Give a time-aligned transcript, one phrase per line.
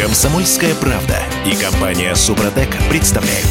[0.00, 3.46] Комсомольская правда и компания Супротек представляют.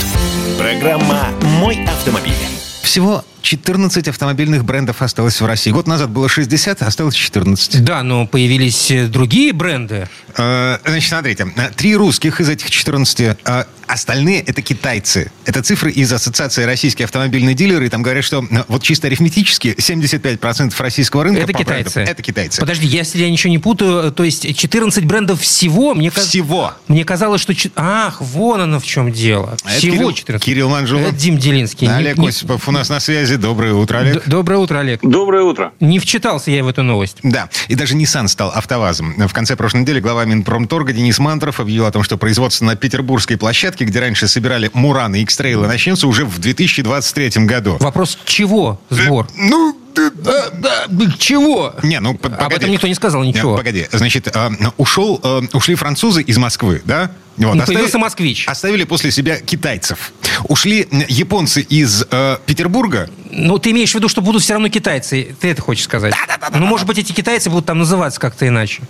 [0.57, 1.27] Программа
[1.59, 2.33] «Мой автомобиль».
[2.81, 5.69] Всего 14 автомобильных брендов осталось в России.
[5.69, 7.83] Год назад было 60, осталось 14.
[7.83, 10.09] Да, но появились э, другие бренды.
[10.37, 15.31] Э, Значит, смотрите, э, три русских из этих 14, э, остальные это китайцы.
[15.45, 17.87] Это цифры из Ассоциации российские автомобильные дилеры.
[17.87, 22.11] И там говорят, что э, вот чисто арифметически 75% российского рынка Это по брендам китайцы.
[22.11, 22.59] Это китайцы.
[22.61, 25.93] Подожди, если я ничего не путаю, то есть 14 брендов всего?
[25.93, 26.73] Мне, каз- Всего.
[26.87, 27.53] мне казалось, что...
[27.75, 29.57] Ах, вон оно в чем дело.
[29.63, 30.45] А это Всего Кирилл- 14.
[30.45, 31.07] Кирилл Манжулов.
[31.07, 31.87] Это Дим Делинский.
[31.87, 33.35] Не- Олег не- Осипов у нас на связи.
[33.35, 34.13] Доброе утро, Олег.
[34.25, 34.99] Д- Доброе утро, Олег.
[35.01, 35.73] Доброе утро.
[35.79, 37.17] Не вчитался я в эту новость.
[37.23, 39.15] Да, и даже Nissan стал автовазом.
[39.27, 43.37] В конце прошлой недели глава Минпромторга Денис Мантров объявил о том, что производство на петербургской
[43.37, 47.77] площадке, где раньше собирали Мураны и X-Trail, начнется уже в 2023 году.
[47.79, 49.27] Вопрос, чего сбор?
[49.37, 50.85] Ну, Э, да,
[51.17, 51.75] чего?
[51.83, 52.55] не, ну, Об погоди.
[52.55, 53.57] этом никто не сказал Не, ничего.
[53.57, 57.11] Погоди, значит, э, ушел, э, ушли французы из Москвы, да?
[57.37, 58.45] Вот, Ну, появился москвич.
[58.47, 60.11] Оставили после себя китайцев.
[60.43, 63.09] Ушли японцы из э, Петербурга.
[63.31, 65.35] Ну, ты имеешь в виду, что будут все равно китайцы.
[65.39, 66.11] Ты это хочешь сказать?
[66.27, 66.59] Да, да, да.
[66.59, 68.81] Ну, может быть, эти китайцы будут там называться как-то иначе.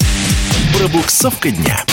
[0.77, 1.83] Пробуксовка дня.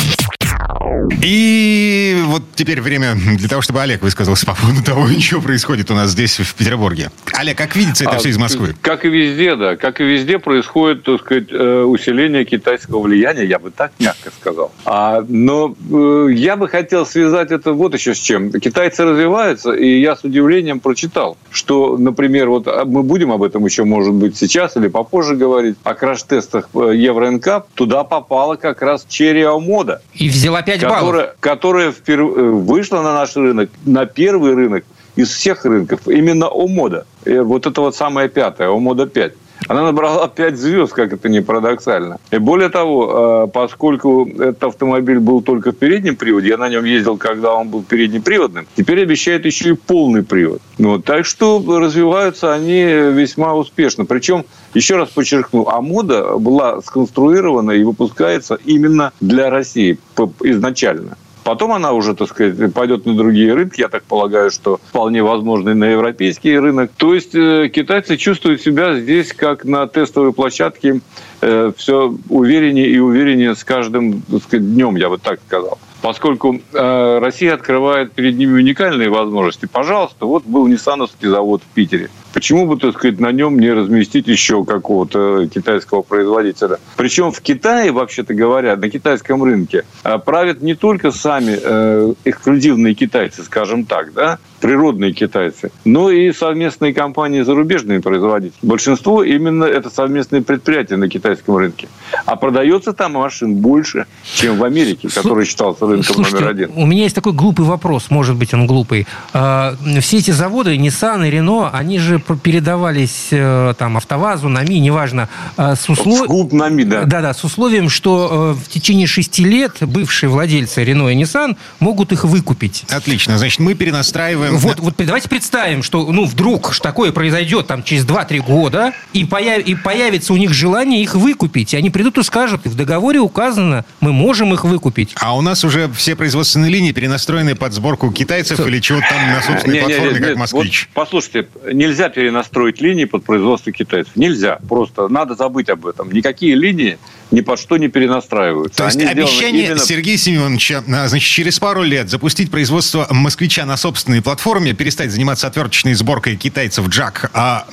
[1.22, 5.94] И вот теперь время для того, чтобы Олег высказался по поводу того, что происходит у
[5.94, 7.10] нас здесь, в Петербурге.
[7.34, 8.74] Олег, как видится это А, все из Москвы?
[8.80, 9.76] Как и везде, да.
[9.76, 14.72] Как и везде происходит, так сказать, э, усиление китайского влияния, я бы так мягко сказал.
[14.84, 18.52] А, но э, я бы хотел связать это вот еще с чем.
[18.52, 23.64] Китайцы развиваются, и я с удивлением прочитал, что, например, вот а, мы будем об этом
[23.64, 29.06] еще, может быть, сейчас или попозже говорить, о краш-тестах э, Евро-НК, туда попала как раз
[29.08, 30.00] Черри Мода.
[30.14, 30.85] И взяла 5 баллов.
[30.94, 34.84] Которая, которая впер- э, вышла на наш рынок, на первый рынок
[35.16, 37.06] из всех рынков, именно Омода.
[37.24, 39.32] Э, Вот это вот самая пятая, Омода 5.
[39.68, 42.18] Она набрала 5 звезд, как это не парадоксально.
[42.30, 46.84] И более того, э, поскольку этот автомобиль был только в переднем приводе, я на нем
[46.84, 50.60] ездил, когда он был переднеприводным, теперь обещает еще и полный привод.
[50.78, 54.04] Вот, так что развиваются они весьма успешно.
[54.04, 54.44] Причем,
[54.74, 59.98] еще раз подчеркну, Амода была сконструирована и выпускается именно для России
[60.42, 61.16] изначально.
[61.46, 63.80] Потом она уже, так сказать, пойдет на другие рынки.
[63.80, 66.90] Я так полагаю, что вполне возможно и на европейский рынок.
[66.96, 71.00] То есть э, китайцы чувствуют себя здесь как на тестовой площадке
[71.40, 75.78] все увереннее и увереннее с каждым сказать, днем, я бы так сказал.
[76.02, 79.66] Поскольку э, Россия открывает перед ними уникальные возможности.
[79.66, 82.10] Пожалуйста, вот был Ниссановский завод в Питере.
[82.36, 86.76] Почему бы, так сказать, на нем не разместить еще какого-то китайского производителя?
[86.94, 92.92] Причем в Китае, вообще-то говоря, на китайском рынке э, правят не только сами э, эксклюзивные
[92.92, 98.58] китайцы, скажем так, да, природные китайцы, но и совместные компании зарубежные производители.
[98.62, 101.88] Большинство именно это совместные предприятия на китайском рынке.
[102.24, 106.70] А продается там машин больше, чем в Америке, который считался рынком Слушайте, номер один.
[106.76, 109.06] у меня есть такой глупый вопрос, может быть, он глупый.
[109.32, 115.28] А, Все эти заводы, Nissan и Renault, они же передавались э, там АвтоВАЗу, НАМИ, неважно,
[115.56, 116.26] а, с условием...
[116.26, 117.04] Клуб НАМИ, да.
[117.04, 122.12] Да-да, с условием, что э, в течение шести лет бывшие владельцы Renault и Nissan могут
[122.12, 122.84] их выкупить.
[122.90, 123.38] Отлично.
[123.38, 124.45] Значит, мы перенастраиваем...
[124.52, 129.62] Вот, вот давайте представим, что ну вдруг такое произойдет там через 2-3 года, и, появ-
[129.62, 131.74] и появится у них желание их выкупить.
[131.74, 135.14] И они придут и скажут, в договоре указано, мы можем их выкупить.
[135.20, 139.42] А у нас уже все производственные линии перенастроены под сборку китайцев или чего-то там на
[139.42, 140.88] собственной Не, не, платформе, не, как нет, «Москвич».
[140.94, 144.14] вот послушайте, нельзя перенастроить линии под производство китайцев.
[144.16, 144.58] Нельзя.
[144.68, 146.10] Просто надо забыть об этом.
[146.10, 146.98] Никакие линии
[147.30, 148.78] ни под что не перенастраиваются.
[148.78, 153.64] То есть Они обещание именно- Сергея Семеновича, а, значит, через пару лет запустить производство «Москвича»
[153.66, 157.66] на собственной платформе, перестать заниматься отверточной сборкой китайцев «Джак», а,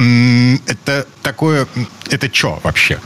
[0.68, 1.68] это такое...
[2.09, 3.00] Это что вообще?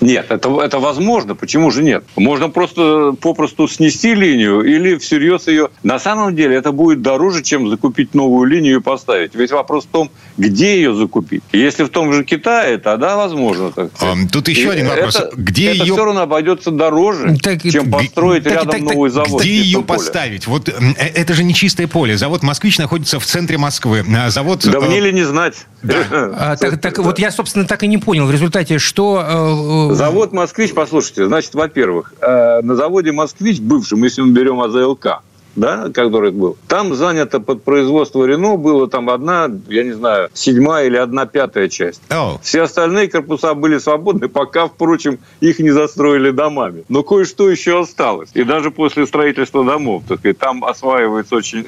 [0.00, 1.34] Нет, это, это возможно.
[1.34, 2.04] Почему же нет?
[2.16, 5.68] Можно просто попросту снести линию или всерьез ее...
[5.82, 9.34] На самом деле это будет дороже, чем закупить новую линию и поставить.
[9.34, 11.42] Ведь вопрос в том, где ее закупить.
[11.52, 13.70] Если в том же Китае, тогда возможно.
[13.70, 14.30] Так сказать.
[14.32, 15.16] Тут еще И один вопрос.
[15.16, 18.94] Это, Где это ее- все равно обойдется дороже, Так, чем построить так, рядом так, так,
[18.94, 19.42] новый завод.
[19.42, 19.86] Где ее поле.
[19.86, 20.46] поставить?
[20.46, 22.16] Вот э, это же не чистое поле.
[22.16, 24.04] Завод «Москвич» находится в центре Москвы.
[24.16, 24.66] А Завод...
[24.66, 25.66] Да э, мне ли не знать?
[25.82, 29.90] А, так, так вот я, собственно, так и не понял в результате, что...
[29.90, 35.22] э, Завод «Москвич», послушайте, значит, во-первых, на заводе «Москвич», бывшем, если мы берем АЗЛК,
[35.58, 40.86] да, который был, там занято под производство Рено было там одна, я не знаю, седьмая
[40.86, 42.00] или одна пятая часть.
[42.10, 42.38] Oh.
[42.42, 46.84] Все остальные корпуса были свободны, пока, впрочем, их не застроили домами.
[46.88, 48.30] Но кое-что еще осталось.
[48.34, 51.64] И даже после строительства домов, так сказать, там осваивается очень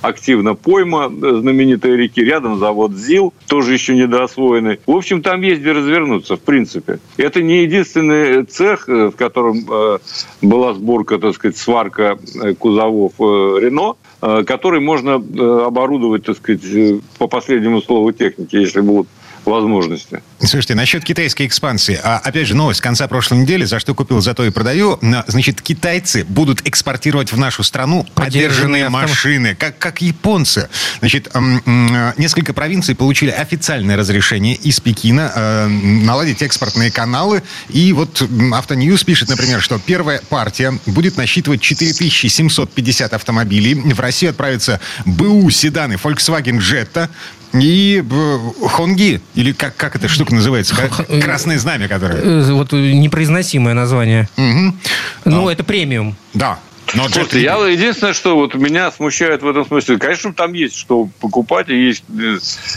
[0.00, 2.22] активно пойма знаменитой реки.
[2.22, 4.80] Рядом завод ЗИЛ, тоже еще недоосвоенный.
[4.86, 6.98] В общем, там есть где развернуться, в принципе.
[7.16, 9.98] Это не единственный цех, в котором э,
[10.40, 15.14] была сборка, так сказать, сварка э, кузовов э, Рено, который можно
[15.66, 16.62] оборудовать, так сказать,
[17.18, 19.08] по последнему слову техники, если будут
[19.44, 20.22] возможности.
[20.38, 21.98] Слушайте, насчет китайской экспансии.
[22.02, 23.64] А, опять же, новость конца прошлой недели.
[23.64, 24.98] За что купил, за то и продаю.
[25.26, 30.68] Значит, китайцы будут экспортировать в нашу страну подержанные машины, как, как японцы.
[31.00, 31.32] Значит,
[32.16, 37.42] несколько провинций получили официальное разрешение из Пекина э, наладить экспортные каналы.
[37.68, 38.22] И вот
[38.52, 43.74] Автоньюз пишет, например, что первая партия будет насчитывать 4750 автомобилей.
[43.74, 47.08] В Россию отправятся БУ седаны Volkswagen Jetta,
[47.54, 48.38] и э,
[48.68, 50.74] Хонги, или как, как эта штука называется?
[51.22, 52.20] Красное знамя, которое...
[52.22, 54.28] Э, вот непроизносимое название.
[54.36, 54.74] Угу.
[55.26, 55.52] Ну, а.
[55.52, 56.16] это премиум.
[56.34, 56.58] Да.
[56.94, 61.08] Но Слушайте, я единственное, что вот меня смущает в этом смысле, конечно, там есть что
[61.20, 62.04] покупать, и есть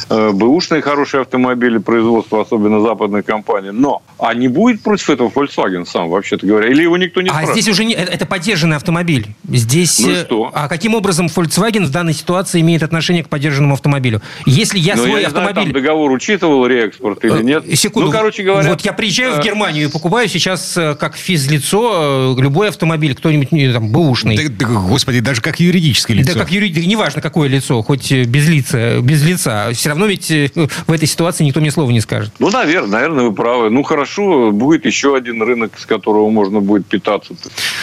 [0.10, 5.86] э, бэушные хорошие автомобили производства, особенно западных компаний, но а не будет против этого Volkswagen
[5.86, 6.70] сам, вообще-то говоря?
[6.70, 9.28] Или его никто не А здесь уже не, э, это поддержанный автомобиль.
[9.50, 10.00] Здесь...
[10.00, 10.52] Ну что?
[10.54, 14.22] А каким образом Volkswagen в данной ситуации имеет отношение к поддержанному автомобилю?
[14.46, 15.54] Если я Но свой я автомобиль...
[15.54, 17.66] Знаю, там договор учитывал реэкспорт или нет?
[17.78, 18.08] Секунду.
[18.08, 18.70] Ну, короче говоря...
[18.70, 24.38] Вот я приезжаю в Германию и покупаю сейчас как физлицо любой автомобиль, кто-нибудь там, бэушный.
[24.38, 26.34] Да, да, господи, даже как юридическое лицо.
[26.34, 29.72] Да как юридическое, неважно какое лицо, хоть без лица, без лица.
[29.74, 32.34] Все равно ведь в этой ситуации никто мне слова не скажет.
[32.40, 33.70] Ну, наверное, наверное, вы правы.
[33.70, 37.34] Ну, хорошо, будет еще один рынок, с которого можно будет питаться.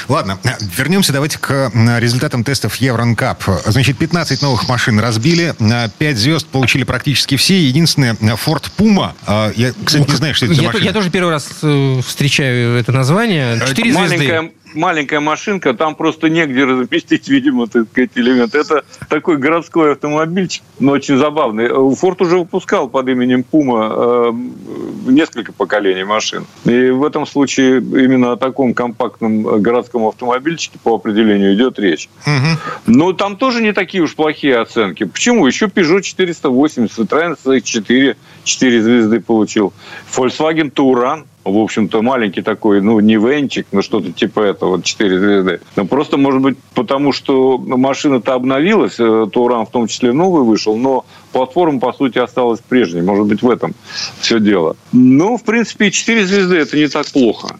[0.09, 0.39] Ладно,
[0.77, 3.43] вернемся давайте к результатам тестов Евронкап.
[3.67, 5.55] Значит, 15 новых машин разбили,
[5.99, 7.61] 5 звезд получили практически все.
[7.61, 9.13] Единственное, Ford Puma.
[9.57, 10.85] Я, кстати, не знаю, что это за я, машина.
[10.85, 13.61] Я тоже первый раз э, встречаю это название.
[13.67, 18.55] Четыре звезды маленькая машинка, там просто негде разместить, видимо, так сказать, элемент.
[18.55, 21.69] Это такой городской автомобильчик, но очень забавный.
[21.95, 24.33] Форд уже выпускал под именем Пума э,
[25.07, 26.47] несколько поколений машин.
[26.65, 32.09] И в этом случае именно о таком компактном городском автомобильчике по определению идет речь.
[32.27, 32.93] Угу.
[32.95, 35.05] Но там тоже не такие уж плохие оценки.
[35.05, 35.47] Почему?
[35.47, 39.73] Еще Peugeot 480, Citroёn C4, 4 звезды получил.
[40.15, 45.61] Volkswagen Touran в общем-то, маленький такой, ну, не венчик, но что-то типа этого, 4 звезды.
[45.77, 50.77] Но просто, может быть, потому что машина-то обновилась, э, Туран в том числе новый вышел,
[50.77, 53.03] но платформа, по сути, осталась прежней.
[53.03, 53.75] Может быть, в этом
[54.21, 54.77] все дело.
[54.93, 57.59] Ну, в принципе, 4 звезды– это не так плохо.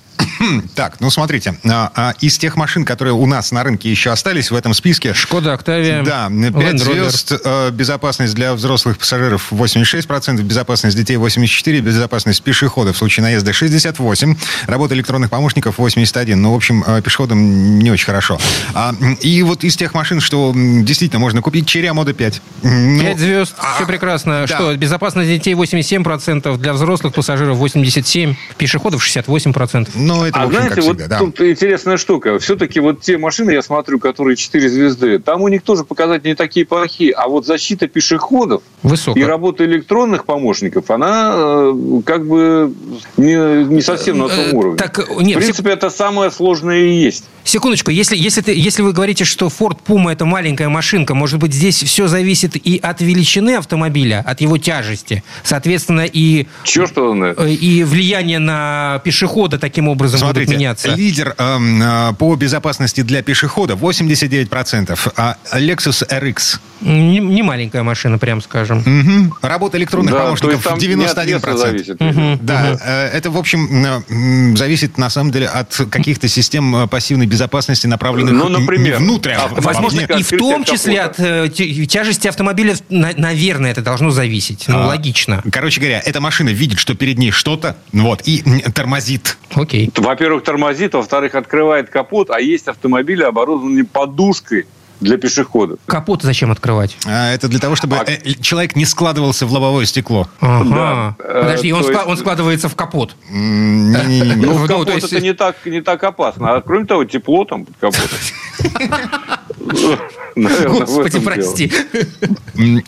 [0.75, 4.51] Так, ну смотрите, а, а, из тех машин, которые у нас на рынке еще остались
[4.51, 5.15] в этом списке...
[5.15, 12.43] Шкода, Октавия, Да, 5 звезд, э, безопасность для взрослых пассажиров 86%, безопасность детей 84%, безопасность
[12.43, 14.37] пешеходов в случае наезда 68%,
[14.67, 16.35] работа электронных помощников 81%.
[16.35, 18.39] Ну, в общем, э, пешеходам не очень хорошо.
[18.75, 22.43] А, и вот из тех машин, что действительно можно купить, Черя Мода 5.
[22.63, 24.47] Ну, 5 звезд, а, все прекрасно.
[24.47, 24.55] Да.
[24.55, 29.91] Что, безопасность детей 87%, для взрослых пассажиров 87%, пешеходов 68%.
[29.95, 32.39] Ну, это, а общем, знаете, вот всегда, тут интересная штука.
[32.39, 36.35] Все-таки вот те машины, я смотрю, которые 4 звезды, там у них тоже показатели не
[36.35, 37.13] такие плохие.
[37.13, 39.23] А вот защита пешеходов Высокая.
[39.23, 42.73] и работа электронных помощников, она э, как бы
[43.17, 44.79] не, не совсем на том э, уровне.
[44.79, 47.25] Так, нет, В принципе, это самое сложное и есть.
[47.45, 51.53] Секундочку, если, если, ты, если вы говорите, что Ford Puma это маленькая машинка, может быть,
[51.53, 58.39] здесь все зависит и от величины автомобиля, от его тяжести, соответственно, и, Черт и влияние
[58.39, 60.89] на пешехода таким образом Смотрите, будут меняться.
[60.95, 68.41] лидер э, по безопасности для пешехода 89%, а Lexus RX не, не маленькая машина, прям
[68.41, 68.79] скажем.
[68.79, 69.37] Угу.
[69.43, 71.57] Работа электронных да, помощников 91%.
[71.57, 72.39] Зависит, угу.
[72.41, 72.83] Да, угу.
[72.85, 78.49] это, в общем, зависит, на самом деле, от каких-то систем э, пассивной безопасности, направленных ну,
[78.49, 83.71] например, не внутрь, а, Возможно, и в том числе от э, тяжести автомобиля, на, наверное,
[83.71, 84.65] это должно зависеть.
[84.69, 85.43] Ну, а, логично.
[85.51, 88.43] Короче говоря, эта машина видит, что перед ней что-то, вот, и
[88.75, 89.39] тормозит.
[89.55, 89.91] Окей.
[89.97, 94.67] Во-первых, тормозит, во-вторых, открывает капот, а есть автомобили, оборудованные подушкой
[95.03, 95.79] для пешеходов.
[95.87, 96.97] Капот зачем открывать?
[97.05, 98.07] А, это для того, чтобы а...
[98.41, 100.29] человек не складывался в лобовое стекло.
[100.41, 101.17] Ага.
[101.19, 101.41] Да.
[101.41, 102.07] Подожди, он, есть...
[102.07, 103.17] он складывается в капот.
[103.31, 106.55] Ну, в капот это не так, не так опасно.
[106.55, 108.19] А кроме того, тепло там под капотом.
[110.35, 111.25] Наверное, Господи, дело.
[111.25, 111.73] прости.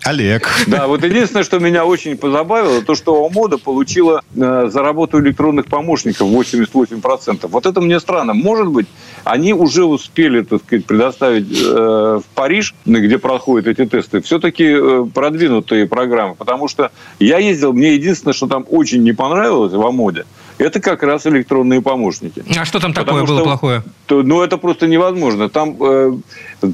[0.05, 0.49] Олег.
[0.67, 5.67] Да, вот единственное, что меня очень позабавило, то, что ОМОДа получила э, за работу электронных
[5.67, 7.47] помощников 88%.
[7.49, 8.35] Вот это мне странно.
[8.35, 8.87] Может быть,
[9.25, 15.07] они уже успели, так сказать, предоставить э, в Париж, где проходят эти тесты, все-таки э,
[15.13, 16.35] продвинутые программы.
[16.35, 20.25] Потому что я ездил, мне единственное, что там очень не понравилось в ОМОДе,
[20.59, 22.43] это как раз электронные помощники.
[22.57, 23.83] А что там такое Потому было что- плохое?
[24.07, 25.49] то, ну, это просто невозможно.
[25.49, 26.13] Там э,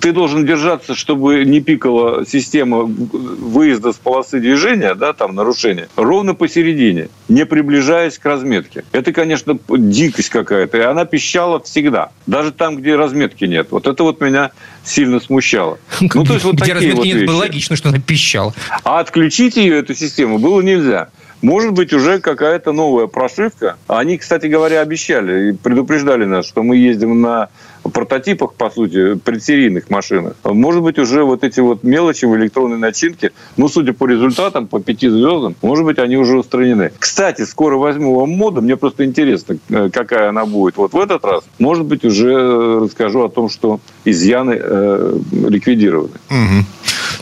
[0.01, 6.35] ты должен держаться, чтобы не пикала система выезда с полосы движения, да, там нарушение, ровно
[6.35, 8.85] посередине, не приближаясь к разметке.
[8.91, 13.69] Это, конечно, дикость какая-то, и она пищала всегда, даже там, где разметки нет.
[13.71, 14.51] Вот это вот меня
[14.85, 15.79] сильно смущало.
[16.01, 17.49] Ну, то есть вот Где такие разметки вот нет, было вещи.
[17.49, 18.53] логично, что она пищала.
[18.85, 21.09] А отключить ее, эту систему, было нельзя.
[21.43, 23.77] Может быть, уже какая-то новая прошивка.
[23.87, 27.49] Они, кстати говоря, обещали и предупреждали нас, что мы ездим на
[27.83, 30.35] прототипах, по сути, предсерийных машинах.
[30.45, 34.81] Может быть, уже вот эти вот мелочи в электронной начинке, ну, судя по результатам, по
[34.81, 36.93] пяти звездам, может быть, они уже устранены.
[36.99, 41.25] Кстати, скоро возьму вам моду, мне просто интересно, э, какая она будет вот в этот
[41.25, 41.45] раз.
[41.59, 46.13] Может быть, уже э, расскажу о том, что изъяны э, ликвидированы.
[46.29, 46.67] Мгм.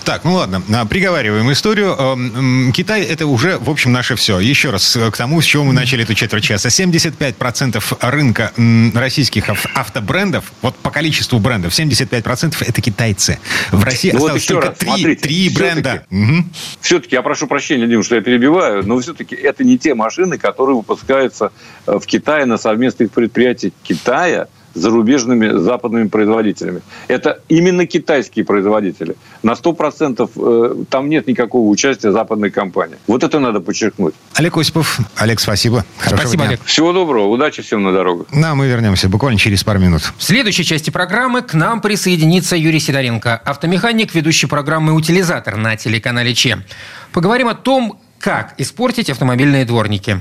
[0.08, 2.72] Так, ну ладно, а, приговариваем историю.
[2.72, 4.40] Китай это уже, в общем, наше все.
[4.40, 6.70] Еще раз э, к тому, с чего мы начали эту четверть часа.
[6.70, 8.50] 75% рынка
[8.94, 13.38] российских ав- автобрендов, вот по количеству брендов, 75% это китайцы.
[13.70, 16.06] В России Ну вот осталось еще только раз, три, смотрите, три бренда.
[16.08, 16.50] Мгм.
[16.80, 20.76] все-таки, я прошу прощения, Дим, что я перебиваю, но все-таки это не те машины, которые
[20.76, 21.52] выпускаются
[21.86, 26.82] э, в Китае на совместных предприятиях Китая зарубежными западными производителями.
[27.08, 29.16] Это именно китайские производители.
[29.42, 32.96] На 100% э, там нет никакого участия западной компании.
[33.06, 34.14] Вот это надо подчеркнуть.
[34.34, 35.00] Олег Осипов.
[35.16, 35.84] Олег, спасибо.
[35.98, 36.48] Хорошего Спасибо, дня.
[36.50, 36.64] Олег.
[36.64, 38.26] Всего доброго, удачи всем на дорогах.
[38.32, 40.02] Да, мы вернемся буквально через пару минут.
[40.16, 46.34] В следующей части программы к нам присоединится Юрий Сидоренко, автомеханик, ведущий программы «Утилизатор» на телеканале
[46.34, 46.64] ЧЕ.
[47.12, 50.20] Поговорим о том, как испортить автомобильные дворники.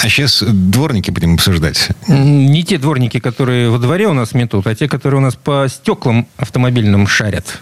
[0.00, 1.88] А сейчас дворники будем обсуждать.
[2.06, 5.66] Не те дворники, которые во дворе у нас метут, а те, которые у нас по
[5.68, 7.58] стеклам автомобильным шарят.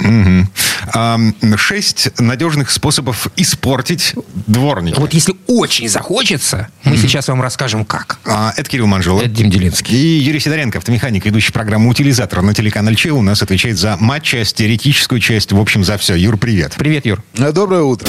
[0.93, 1.19] А,
[1.57, 4.15] Шесть надежных способов испортить
[4.47, 4.99] дворники.
[4.99, 8.19] Вот если очень захочется, мы сейчас вам расскажем, как.
[8.27, 9.21] А, Это Кирилл Манжула.
[9.21, 9.97] Это Дим Делинский.
[9.97, 14.57] И Юрий Сидоренко, автомеханик, ведущий программу «Утилизатор» на телеканале ЧЕ, у нас отвечает за мат-часть,
[14.57, 16.15] теоретическую часть, в общем, за все.
[16.15, 16.75] Юр, привет.
[16.77, 17.23] Привет, Юр.
[17.35, 18.09] Доброе утро.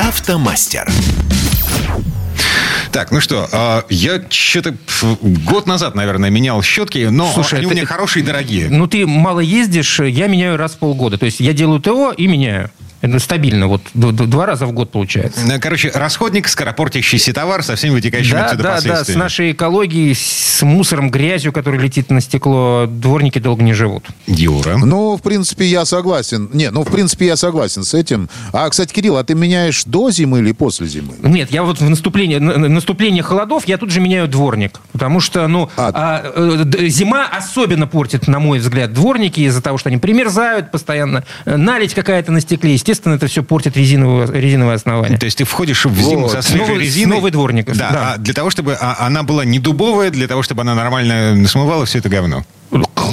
[0.00, 0.90] Автомастер.
[2.94, 4.72] Так, ну что, а, я что-то
[5.20, 8.68] год назад, наверное, менял щетки, но Слушай, они у это- меня хорошие и дорогие.
[8.70, 11.18] Ну, ты мало ездишь, я меняю раз в полгода.
[11.18, 12.70] То есть я делаю ТО и меняю.
[13.04, 15.40] Это стабильно, вот два раза в год получается.
[15.46, 19.20] Э, Короче, расходник, скоропортящийся товар со всеми вытекающими Да, отсюда да, да, с последствиями.
[19.20, 24.06] нашей экологией, с мусором, грязью, который летит на стекло, дворники долго не живут.
[24.26, 24.78] Юра.
[24.78, 26.48] Ну, в принципе, я согласен.
[26.54, 28.30] Не, ну, в принципе, я согласен с этим.
[28.54, 31.12] А, кстати, Кирилл, а ты меняешь до зимы или после зимы?
[31.22, 34.80] Нет, я вот в наступлении, на- на- наступление холодов я тут же меняю дворник.
[34.92, 35.90] Потому что, ну, А.
[35.94, 41.24] а, э, зима особенно портит, на мой взгляд, дворники из-за того, что они примерзают постоянно.
[41.44, 45.18] Наледь какая-то на стекле, естественно, это все портит резиновое, резиновое основание.
[45.18, 46.32] То есть ты входишь в зиму Вот.
[46.32, 47.16] со свежей Новый- с резиной.
[47.16, 48.12] новый дворник, Да, да.
[48.14, 51.84] а для того, чтобы а, она была не дубовая, для того, чтобы она нормально смывала
[51.86, 52.44] все это говно.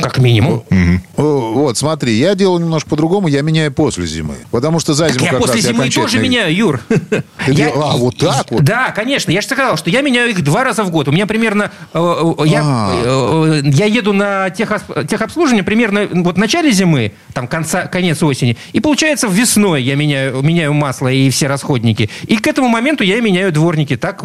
[0.02, 0.64] Как минимум.
[1.16, 4.36] Вот, смотри, я делаю немножко по-другому, я меняю после зимы.
[4.50, 6.80] Потому что за Так зиму я как после раз я зимы тоже окончательно- меняю, Юр.
[7.48, 8.64] Я- а, вот так вот?
[8.64, 9.30] Да, конечно.
[9.32, 11.08] Я же сказал, что я меняю их два раза в год.
[11.08, 11.72] У меня примерно...
[11.94, 12.00] э,
[12.40, 13.02] э, Я, А.
[13.04, 18.80] э, я еду на техобслуживание примерно вот в начале зимы, там конца, конец осени, и
[18.80, 22.10] получается весной я меняю, меняю масло и все расходники.
[22.28, 23.96] И к этому моменту я меняю дворники.
[23.98, 24.24] Так,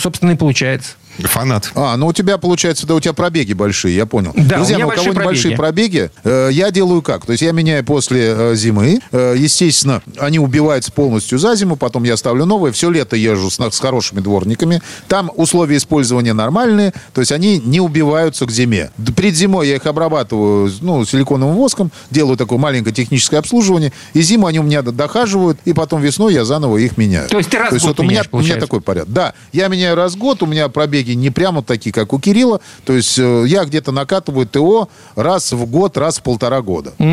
[0.00, 0.92] собственно, и получается.
[1.24, 1.70] Фанат.
[1.74, 4.32] А, ну у тебя, получается, да, у тебя пробеги большие, я понял.
[4.34, 7.26] Да, у Друзья, меня ну, у кого большие небольшие пробеги, э, я делаю как?
[7.26, 9.00] То есть я меняю после э, зимы.
[9.12, 12.72] Э, естественно, они убиваются полностью за зиму, потом я ставлю новые.
[12.72, 14.82] Все лето езжу с, с хорошими дворниками.
[15.08, 18.90] Там условия использования нормальные, то есть они не убиваются к зиме.
[19.16, 24.46] Перед зимой я их обрабатываю ну, силиконовым воском, делаю такое маленькое техническое обслуживание, и зиму
[24.46, 27.28] они у меня дохаживают, и потом весной я заново их меняю.
[27.28, 29.12] То есть ты раз в год вот у меня, у меня такой порядок.
[29.12, 32.18] Да, я меняю раз в год, у меня пробеги дороги не прямо такие, как у
[32.18, 32.60] Кирилла.
[32.84, 36.92] То есть э, я где-то накатываю ТО раз в год, раз в полтора года.
[36.98, 37.04] То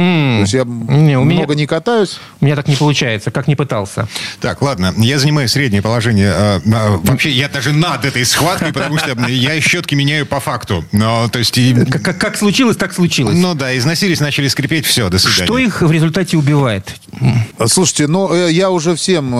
[0.41, 2.17] есть я Не, у меня- много не катаюсь.
[2.41, 4.07] У меня так не получается, как не пытался.
[4.41, 6.31] Так, ладно, я занимаю среднее положение.
[6.35, 10.83] э, э, Вообще, я даже над этой схваткой, потому что я щетки меняю по факту.
[10.91, 13.35] Но, то есть, и- Как, как- случилось, так случилось.
[13.37, 15.45] ну да, износились, начали скрипеть, все, до свидания.
[15.45, 16.93] Что их в результате убивает?
[17.67, 19.31] Слушайте, ну я уже всем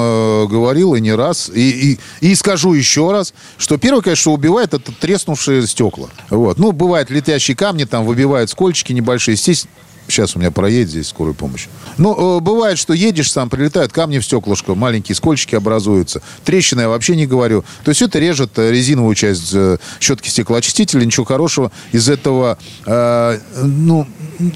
[0.48, 4.74] говорил и не раз, и, и, и скажу еще раз, что первое, конечно, что убивает,
[4.74, 6.10] это треснувшие стекла.
[6.30, 6.60] Вот.
[6.60, 9.36] Ну, бывают летящие камни, там выбивают скольчики небольшие.
[9.36, 9.66] Здесь
[10.08, 11.68] Сейчас у меня проедет здесь скорая помощь.
[11.98, 16.22] Ну, э, бывает, что едешь сам, прилетают камни в стеклышко, маленькие скольчики образуются.
[16.44, 17.64] Трещины я вообще не говорю.
[17.84, 21.04] То есть это режет э, резиновую часть э, щетки стеклоочистителя.
[21.06, 24.08] Ничего хорошего из этого э, ну,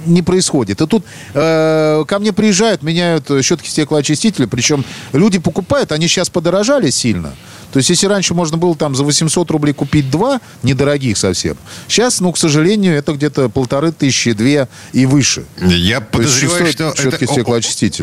[0.05, 0.81] не происходит.
[0.81, 1.03] И тут
[1.33, 4.47] э, ко мне приезжают, меняют щетки стеклоочистителя.
[4.47, 7.33] Причем люди покупают, они сейчас подорожали сильно.
[7.71, 11.55] То есть, если раньше можно было там за 800 рублей купить два, недорогих совсем,
[11.87, 15.38] сейчас, ну, к сожалению, это где-то полторы тысячи, две и выше.
[15.61, 17.17] Я есть подозреваю, что это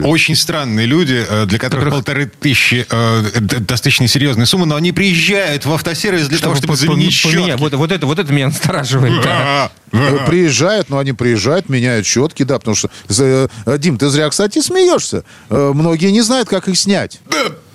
[0.05, 5.65] очень странные люди, э, для которых полторы тысячи э, достаточно серьезная сумма, но они приезжают
[5.67, 7.55] в автосервис для того, чтобы по- заменить щетки.
[7.59, 9.23] Вот, вот это, вот это меня настораживает.
[9.23, 9.71] да.
[9.93, 10.27] Э.
[10.27, 15.23] Приезжают, но они приезжают, меняют щетки, да, потому что, э, Дим, ты зря, кстати, смеешься.
[15.49, 17.21] Многие не знают, как их снять.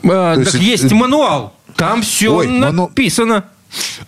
[0.03, 1.55] А, То так есть, мануал.
[1.77, 2.91] Там все Ой, ману-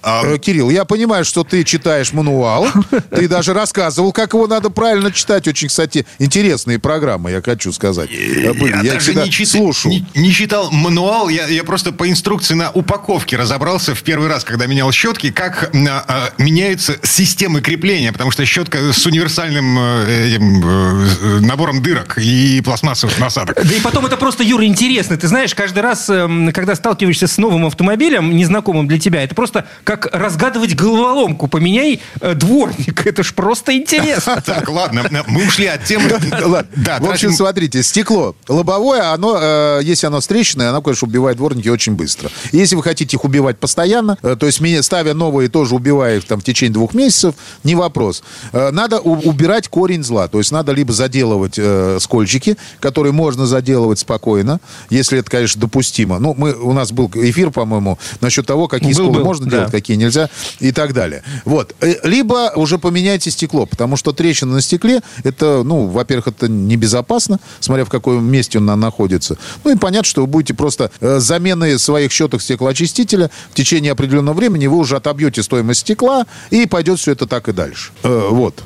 [0.04, 2.68] Э, Кирилл, я понимаю, что ты читаешь мануал,
[3.12, 5.48] ты даже рассказывал, как его надо правильно читать.
[5.48, 8.10] Очень, кстати, интересные программы, я хочу сказать.
[8.12, 8.72] э, были.
[8.74, 9.92] Я, их даже всегда не, чит- слушал.
[9.92, 14.44] не- не читал мануал, я, я просто по инструкции на упаковке разобрался в первый раз,
[14.44, 20.38] когда менял щетки, как а, а, меняются системы крепления, потому что щетка с универсальным э,
[20.38, 23.56] э, набором дырок и пластмассовых насадок.
[23.64, 25.18] Да и потом это просто, Юра, интересно.
[25.18, 29.53] Ты знаешь, каждый раз, эм, когда сталкиваешься с новым автомобилем, незнакомым для тебя, это просто
[29.84, 31.48] как разгадывать головоломку.
[31.48, 33.06] Поменяй э, дворник.
[33.06, 34.42] Это ж просто интересно.
[34.54, 36.10] Так, ладно, мы ушли от темы.
[37.00, 41.94] В общем, смотрите, стекло лобовое, оно, э, если оно встречное, оно, конечно, убивает дворники очень
[41.94, 42.30] быстро.
[42.52, 46.42] Если вы хотите их убивать постоянно, э, то есть ставя новые, тоже убивая их там
[46.42, 48.24] в течение двух месяцев, не вопрос.
[48.52, 50.28] Надо убирать корень зла.
[50.28, 51.60] То есть надо либо заделывать
[52.02, 56.20] скольчики, которые можно заделывать спокойно, если это, конечно, допустимо.
[56.20, 59.58] Ну, мы, у нас был эфир, по-моему, насчет того, какие Был, сколы был, можно да.
[59.58, 61.24] делать, какие нельзя и так далее.
[61.46, 61.76] Вот.
[61.82, 67.40] Э, Либо уже поменяйте стекло, потому что трещина на стекле, это, ну, во-первых, это небезопасно,
[67.60, 69.38] смотря в каком месте она находится.
[69.64, 74.36] Ну и понятно, что вы будете просто э, заменой своих щеток стеклоочистителя в течение определенного
[74.36, 77.92] времени вы уже отобьете стоимость стекла, и пойдет все это так и дальше.
[78.04, 78.64] Э, вот.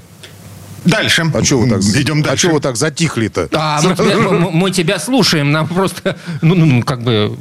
[0.86, 1.30] Дальше.
[1.34, 2.48] А что вы так, Идем а дальше.
[2.48, 3.50] чё вы так затихли-то?
[3.54, 5.52] А, мы, тебя, мы- мы тебя слушаем.
[5.52, 7.36] Нам просто, ну, ну, ну, как бы...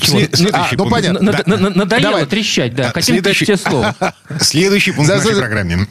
[0.00, 0.20] чего?
[0.20, 1.20] Ну, а, ну, понятно.
[1.20, 2.26] на- на- на- Надоело Давай.
[2.26, 2.84] трещать, да.
[2.84, 3.94] Да, Хотим следующий- тебе слово.
[4.40, 5.86] Следующий пункт нашей программе.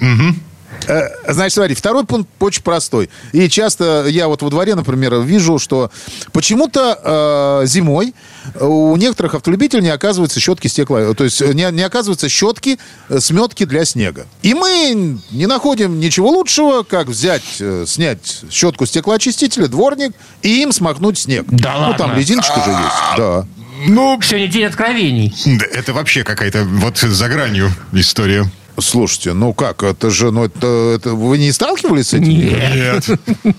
[0.88, 3.10] Э, Значит, смотри, второй пункт очень простой.
[3.34, 5.92] И часто я вот во дворе, например, вижу, что
[6.32, 8.14] почему-то э, зимой
[8.60, 11.14] у некоторых автолюбителей не оказывается щетки стекла.
[11.16, 14.26] То есть не, не оказывается щетки, э, сметки для снега.
[14.42, 20.72] И мы не находим ничего лучшего, как взять, э, снять щетку стеклоочистителя, дворник, и им
[20.72, 21.46] смахнуть снег.
[21.50, 22.20] Да Ну, там ладно?
[22.20, 23.18] резиночка же есть.
[23.18, 23.46] Да.
[23.88, 25.34] Ну, Сегодня день откровений.
[25.46, 28.46] да, это вообще какая-то вот за гранью история.
[28.80, 32.30] Слушайте, ну как, это же, ну это, это- вы не сталкивались с этим?
[32.30, 33.08] Нет.
[33.08, 33.56] Нет.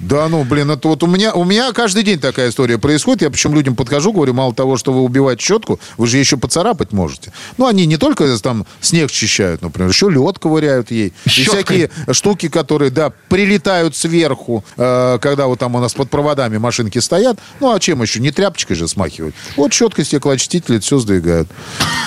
[0.00, 3.22] Да, ну, блин, это вот у меня, у меня каждый день такая история происходит.
[3.22, 6.92] Я причем людям подхожу, говорю, мало того, что вы убиваете щетку, вы же еще поцарапать
[6.92, 7.32] можете.
[7.56, 11.12] Ну, они не только там снег счищают, например, еще лед ковыряют ей.
[11.24, 11.88] И Щеткой.
[11.88, 16.98] всякие штуки, которые, да, прилетают сверху, э, когда вот там у нас под проводами машинки
[16.98, 17.38] стоят.
[17.60, 18.20] Ну, а чем еще?
[18.20, 19.34] Не тряпочкой же смахивать.
[19.56, 21.48] Вот щеткой стеклоочиститель все сдвигают.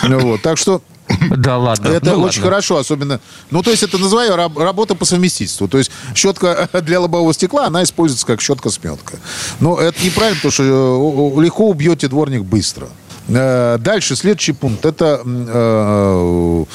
[0.03, 0.41] Ну, вот.
[0.41, 0.81] Так что
[1.37, 1.87] Да ладно.
[1.89, 2.43] это Ну, очень ладно.
[2.43, 3.19] хорошо, особенно...
[3.51, 5.67] Ну, то есть это называю раб- работа по совместительству.
[5.67, 9.17] То есть щетка для лобового стекла, она используется как щетка-сметка.
[9.59, 12.87] Но это неправильно, потому что э, легко убьете дворник быстро.
[13.27, 14.85] Э, Дальше, следующий пункт.
[14.85, 16.65] Это э,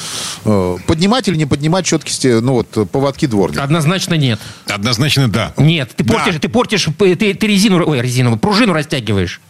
[0.45, 3.63] э, поднимать или не поднимать щетки, сте- ну вот, поводки дворника.
[3.63, 4.39] Однозначно нет.
[4.67, 5.53] Однозначно да.
[5.57, 6.13] Нет, ты Да.
[6.13, 9.41] портишь, ты портишь, ты, ты резину, ой, резину, пружину растягиваешь.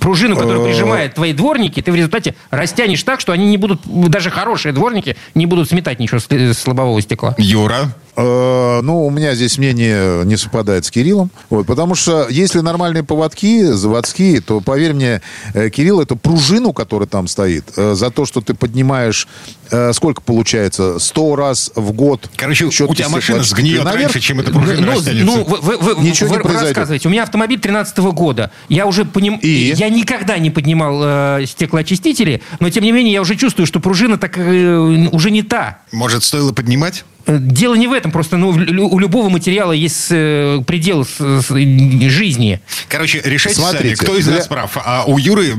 [0.00, 4.30] Пружину, которая прижимает твои дворники, ты в результате растянешь так, что они не будут, даже
[4.30, 7.34] хорошие дворники, не будут сметать ничего с, с лобового стекла.
[7.38, 11.30] Юра, Э, ну, у меня здесь мнение не совпадает с Кириллом.
[11.48, 15.22] Вот, потому что если нормальные поводки заводские, то, поверь мне,
[15.54, 19.28] э, Кирилл, эту пружину, которая там стоит, э, за то, что ты поднимаешь,
[19.70, 22.28] э, сколько получается, 100 раз в год.
[22.36, 25.24] Короче, у тебя машина стеклоочистки сгниет наверх, раньше, чем эта пружина Ну, растянется.
[25.24, 26.68] ну, вы, вы- вы- Ничего не вы произойдет.
[26.76, 27.08] рассказываете.
[27.08, 28.50] У меня автомобиль 13 года.
[28.68, 29.36] Я уже поним...
[29.42, 29.72] И?
[29.76, 34.18] Я никогда не поднимал э, стеклоочистители, но тем не менее я уже чувствую, что пружина
[34.18, 34.76] так э,
[35.12, 35.78] уже не та.
[35.92, 37.04] Может, стоило поднимать?
[37.30, 42.08] Э, Дело не в этом, просто ну, у любого материала есть э, предел с- с-
[42.10, 42.60] жизни.
[42.88, 44.76] Короче, решайте Смотрите, сами, кто из для- нас прав.
[44.84, 45.54] А у Юры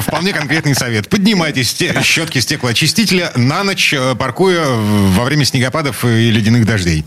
[0.00, 1.08] вполне конкретный совет.
[1.08, 7.04] Поднимайте щетки стеклоочистителя на ночь, э, паркуя во время снегопадов и ледяных дождей.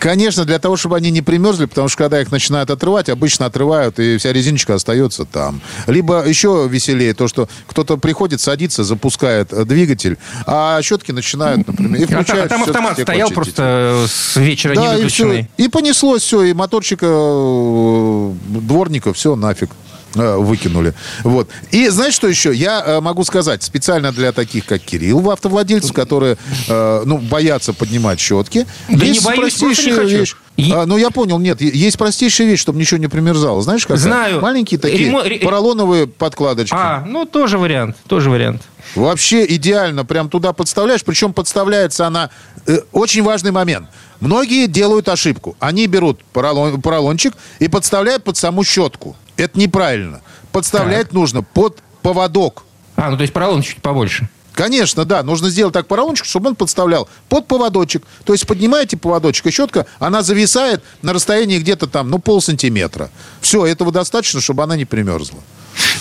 [0.00, 3.98] Конечно, для того, чтобы они не примерзли, потому что когда их начинают отрывать, обычно отрывают,
[3.98, 5.60] и вся резиночка остается там.
[5.86, 12.00] Либо еще веселее то, что кто-то приходит, садится, запускает э, двигатель, а щетки начинают, например,
[12.00, 13.34] и А включают там всё-таки автомат стоял стеклоочиститель.
[13.34, 15.50] просто э, с вечера не Да, и выключенный.
[15.54, 15.64] все.
[15.64, 19.68] И понеслось все, и моторчика э, дворника, все нафиг
[20.14, 20.94] выкинули.
[21.24, 21.48] Вот.
[21.70, 22.52] И знаешь, что еще?
[22.54, 26.36] Я э, могу сказать, специально для таких, как Кирилл, автовладельцев, которые
[26.68, 28.66] э, ну, боятся поднимать щетки.
[28.88, 30.16] Да не есть боюсь, не простейшая хочу.
[30.18, 30.36] вещь.
[30.56, 33.62] И- А, ну, я понял, нет, е- есть простейшая вещь, чтобы ничего не примерзало.
[33.62, 33.96] Знаешь, как?
[33.98, 34.40] Знаю.
[34.40, 36.74] Маленькие такие Ремо- ре- поролоновые подкладочки.
[36.76, 38.62] А, ну тоже вариант, тоже вариант.
[38.96, 42.30] Вообще идеально, прям туда подставляешь, причем подставляется она...
[42.66, 43.88] э, очень важный момент.
[44.18, 45.56] Многие делают ошибку.
[45.60, 49.16] Они берут поролон- поролончик и подставляют под саму щетку.
[49.40, 50.20] Это неправильно.
[50.52, 52.64] Подставлять нужно под поводок.
[52.96, 54.28] А, ну то есть поролон чуть побольше.
[54.52, 58.02] Конечно, да, нужно сделать так поролончик, чтобы он подставлял под поводочек.
[58.24, 63.10] То есть поднимаете поводочек, и щетка, она зависает на расстоянии где-то там, ну, полсантиметра.
[63.40, 65.38] Все, этого достаточно, чтобы она не примерзла.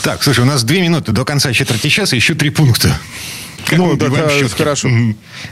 [0.03, 2.97] Так, слушай, у нас две минуты до конца четверти часа, еще три пункта.
[3.67, 4.57] Как Ну, да, щетки?
[4.57, 4.89] хорошо.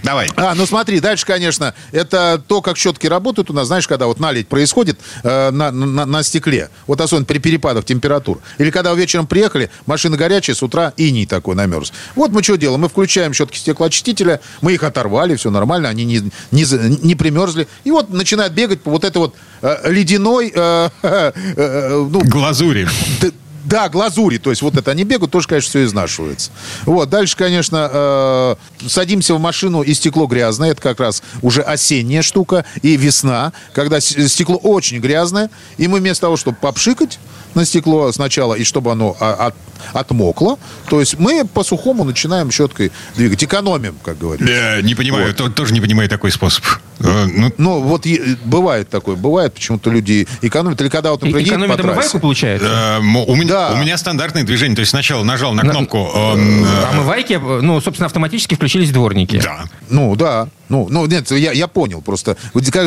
[0.04, 0.28] Давай.
[0.36, 4.20] А, ну смотри, дальше, конечно, это то, как щетки работают у нас, знаешь, когда вот
[4.20, 8.39] налить происходит э, на, на, на стекле, вот особенно при перепадах температур.
[8.58, 11.93] Или когда вечером приехали, машина горячая, с утра иней такой намерз.
[12.15, 12.82] Вот мы что делаем?
[12.82, 16.65] Мы включаем щетки стеклоочистителя, мы их оторвали, все нормально, они не, не,
[17.04, 17.67] не примерзли.
[17.84, 22.88] И вот начинает бегать по вот этой вот э, ледяной, э, э, э, ну, Глазури.
[23.22, 23.32] Д-
[23.67, 24.38] Да, глазури.
[24.38, 26.51] То есть вот это они бегают, тоже, конечно, все изнашивается.
[26.86, 27.10] Вот.
[27.10, 28.56] Дальше, конечно, э,
[28.88, 30.71] садимся в машину, и стекло грязное.
[30.71, 32.63] Это как раз уже осенняя штука.
[32.82, 35.49] И весна, когда стекло очень грязное.
[35.77, 37.19] И мы вместо того, чтобы попшикать
[37.58, 39.56] на стекло сначала, и чтобы оно а, от-
[39.93, 40.58] отмокло,
[40.89, 43.43] то есть мы по-сухому начинаем щеткой двигать.
[43.43, 44.54] Экономим, как говорится.
[44.54, 46.63] Э, Не понимаю, то- тоже не понимаю такой способ.
[47.00, 48.06] Э, Ну, Ну, вот
[48.46, 49.15] бывает такое.
[49.15, 50.80] Бывает, почему-то люди экономят.
[50.82, 51.91] Или когда вот, например, Экономит по трассе.
[52.00, 52.67] омывайку, получается?
[52.67, 53.72] э, у меня Да.
[53.74, 54.76] у меня стандартное движение.
[54.76, 55.98] То есть сначала нажал на кнопку.
[56.15, 59.39] эм, э, Омывайки, ну, собственно, автоматически включились дворники.
[59.43, 59.65] Да.
[59.89, 60.48] Ну, да.
[60.69, 62.36] Ну, ну нет, я, я понял просто.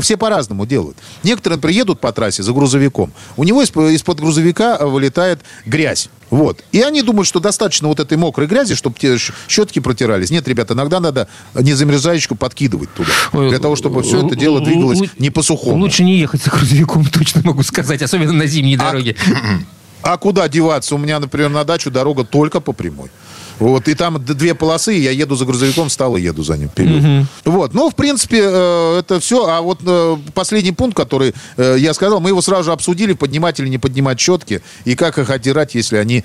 [0.03, 0.97] Все по-разному делают.
[1.23, 3.13] Некоторые приедут по трассе за грузовиком.
[3.37, 6.09] У него из- из-под грузовика э, вылетает грязь.
[6.31, 6.63] Вот.
[6.73, 9.17] И они думают, что достаточно вот этой мокрой грязи, чтобы те
[9.49, 10.31] щетки протирались.
[10.31, 13.11] Нет, ребята, иногда надо незамерзающку подкидывать туда.
[13.33, 15.79] Ой, Для того, чтобы все это дело двигалось не по сухому.
[15.79, 19.17] Лучше не ехать за грузовиком, точно могу сказать, особенно на зимней дороге.
[20.03, 20.95] А куда деваться?
[20.95, 23.11] У меня, например, на дачу дорога только по прямой.
[23.61, 27.27] Вот, и там две полосы, я еду за грузовиком, встал и еду за ним вперед.
[27.45, 29.47] Вот, ну, в принципе, э, это все.
[29.47, 33.61] А вот э, последний пункт, который э, я сказал, мы его сразу же обсудили, поднимать
[33.61, 36.25] или не поднимать щетки, и как их отдирать, если они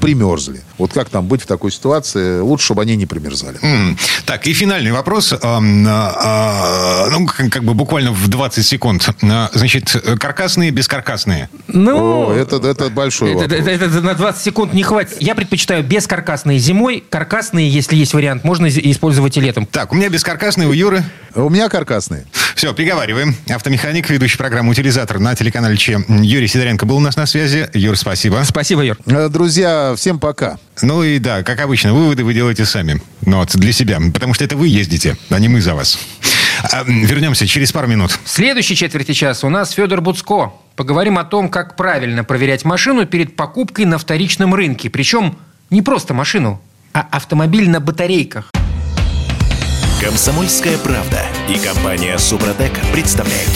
[0.00, 0.62] примерзли.
[0.78, 2.40] Вот как там быть в такой ситуации?
[2.40, 3.58] Лучше, чтобы они не примерзали.
[4.24, 5.32] Так, и финальный вопрос.
[5.32, 9.08] А, а, Ну, как бы буквально в 20 секунд.
[9.22, 11.48] А, Значит, каркасные, бескаркасные.
[11.68, 13.60] Ну, О, это, это большой это, вопрос.
[13.68, 15.16] это- это на 20 секунд не хватит.
[15.20, 17.02] Я предпочитаю бескаркасные зимой.
[17.08, 19.66] Каркасные, если есть вариант, можно использовать и летом.
[19.66, 21.02] Так, у меня бескаркасные, у Юры.
[21.34, 22.26] У меня каркасные.
[22.54, 23.36] Все, приговариваем.
[23.48, 26.04] Автомеханик, ведущий программу «Утилизатор» на телеканале Че.
[26.08, 27.68] Юрий Сидоренко был у нас на связи.
[27.74, 28.42] Юр, спасибо.
[28.44, 28.96] Спасибо, Юр.
[29.06, 30.58] Э, Друзья, всем пока.
[30.82, 33.00] Ну и да, как обычно, выводы вы делаете сами.
[33.24, 34.00] Ну вот, для себя.
[34.12, 35.98] Потому что это вы ездите, а не мы за вас.
[36.72, 38.18] А, Вернемся через пару минут.
[38.24, 40.52] В следующей четверти часа у нас Федор Буцко.
[40.74, 44.90] Поговорим о том, как правильно проверять машину перед покупкой на вторичном рынке.
[44.90, 45.38] Причем
[45.70, 46.60] не просто машину,
[46.92, 48.50] а автомобиль на батарейках.
[50.00, 53.50] Комсомольская правда и компания Супротек представляют.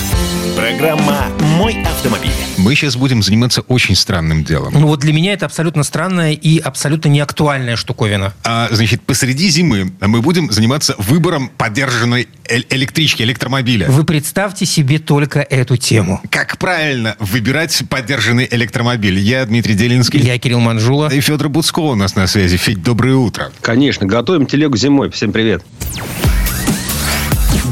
[0.56, 2.30] Программа «Мой автомобиль».
[2.58, 4.74] Мы сейчас будем заниматься очень странным делом.
[4.74, 8.34] Ну вот для меня это абсолютно странная и абсолютно неактуальная штуковина.
[8.44, 13.88] А, значит, посреди зимы мы будем заниматься выбором поддержанной э- электрички, электромобиля.
[13.88, 16.20] Вы представьте себе только эту тему.
[16.30, 19.18] Как правильно выбирать поддержанный электромобиль?
[19.18, 20.20] Я Дмитрий Делинский.
[20.20, 21.08] Я Кирилл Манжула.
[21.08, 22.56] И Федор Буцко у нас на связи.
[22.58, 23.50] Федь, доброе утро.
[23.62, 25.10] Конечно, готовим телегу зимой.
[25.10, 25.64] Всем привет.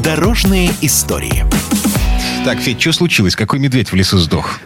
[0.03, 1.45] Дорожные истории.
[2.45, 3.37] Так, Федь, что случилось?
[3.37, 4.61] Какой медведь в лесу сдох?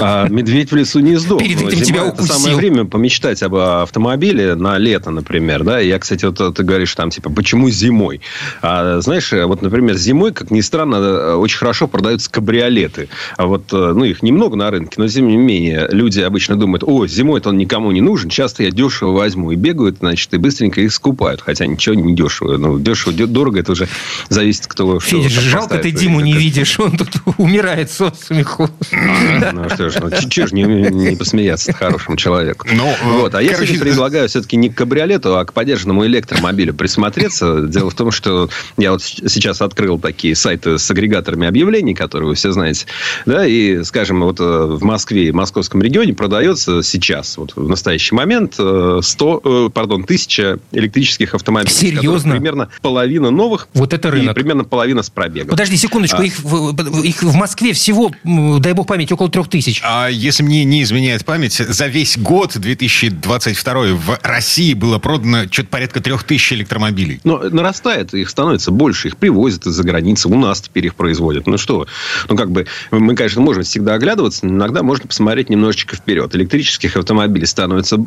[0.00, 1.40] А медведь в лесу не сдох.
[1.40, 2.34] Перед этим тебя это укусил.
[2.34, 5.64] самое время помечтать об автомобиле на лето, например.
[5.64, 5.80] Да?
[5.80, 8.20] Я, кстати, вот ты говоришь там, типа, почему зимой?
[8.62, 13.08] А, знаешь, вот, например, зимой, как ни странно, очень хорошо продаются кабриолеты.
[13.36, 17.08] А вот, ну, их немного на рынке, но, тем не менее, люди обычно думают, о,
[17.08, 19.50] зимой-то он никому не нужен, часто я дешево возьму.
[19.50, 21.40] И бегают, значит, и быстренько их скупают.
[21.40, 22.56] Хотя ничего не дешево.
[22.56, 23.88] Ну, дешево, де- дорого, это уже
[24.28, 27.07] зависит, кто Федя, жалко ты Диму не видишь, он тут
[27.38, 28.68] умирает со смеху.
[28.90, 32.66] Ну что ж, ну ж не, не посмеяться хорошему человеку.
[32.72, 37.62] Ну, вот, а я короче, предлагаю все-таки не к кабриолету, а к поддержанному электромобилю присмотреться.
[37.62, 42.34] Дело в том, что я вот сейчас открыл такие сайты с агрегаторами объявлений, которые вы
[42.34, 42.86] все знаете.
[43.26, 48.14] Да, и, скажем, вот э, в Москве и московском регионе продается сейчас, вот в настоящий
[48.14, 51.72] момент, э, 100, э, пардон, 1000 электрических автомобилей.
[51.72, 52.32] Серьезно?
[52.32, 53.68] Примерно половина новых.
[53.74, 54.34] Вот это И рынок.
[54.34, 55.50] примерно половина с пробегом.
[55.50, 56.24] Подожди секундочку, А.
[56.24, 59.80] их, в, их в Москве всего, дай бог памяти, около трех тысяч.
[59.84, 65.68] А если мне не изменяет память, за весь год 2022 в России было продано что-то
[65.68, 67.20] порядка трех тысяч электромобилей.
[67.24, 71.46] Но нарастает, их становится больше, их привозят из-за границы, у нас теперь их производят.
[71.46, 71.86] Ну что,
[72.28, 76.34] ну как бы, мы, конечно, можем всегда оглядываться, но иногда можно посмотреть немножечко вперед.
[76.34, 77.98] Электрических автомобилей становится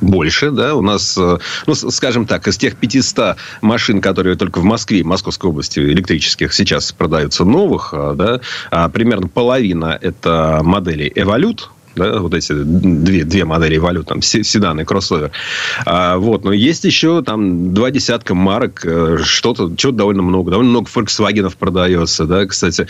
[0.00, 4.64] больше, да, у нас, э, ну, скажем так, из тех 500 машин, которые только в
[4.64, 8.14] Москве, Московской области электрических сейчас продаются новых, а,
[8.70, 11.62] а примерно половина это модели Evolute,
[11.96, 15.30] да, вот эти две, две модели валют, там, се- седан и кроссовер.
[15.86, 20.50] А, вот, но есть еще там два десятка марок, э, что-то, чего довольно много.
[20.50, 22.86] Довольно много Volkswagen продается, да, кстати.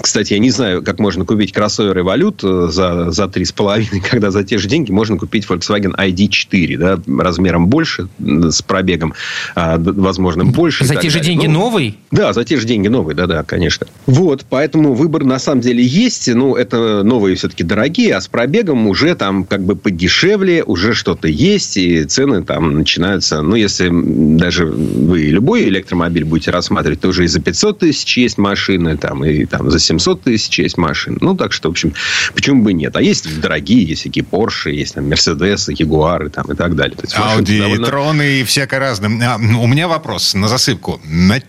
[0.00, 4.30] Кстати, я не знаю, как можно купить кроссовер и валют за, за с половиной, когда
[4.30, 9.14] за те же деньги можно купить Volkswagen ID4, да, размером больше, с пробегом,
[9.54, 10.84] а, возможно, больше.
[10.84, 11.34] За те же далее.
[11.34, 11.98] деньги Ну, новый?
[12.10, 13.86] да, за те же деньги новые, да-да, конечно.
[14.06, 16.32] Вот, поэтому выбор на самом деле есть.
[16.32, 21.28] Ну, это новые все-таки дорогие, а с пробегом уже там как бы подешевле, уже что-то
[21.28, 23.40] есть, и цены там начинаются...
[23.40, 28.36] Ну, если даже вы любой электромобиль будете рассматривать, то уже и за 500 тысяч есть
[28.36, 31.16] машины, там, и там за 700 тысяч есть машины.
[31.22, 31.94] Ну, так что, в общем,
[32.34, 32.94] почему бы нет?
[32.96, 36.96] А есть дорогие, есть всякие Porsche, есть там Mercedes, Ягуары там, и так далее.
[36.96, 39.20] То есть Ауди, довольно- троны и всяко разным.
[39.22, 41.00] А, у меня вопрос на засыпку.
[41.04, 41.40] На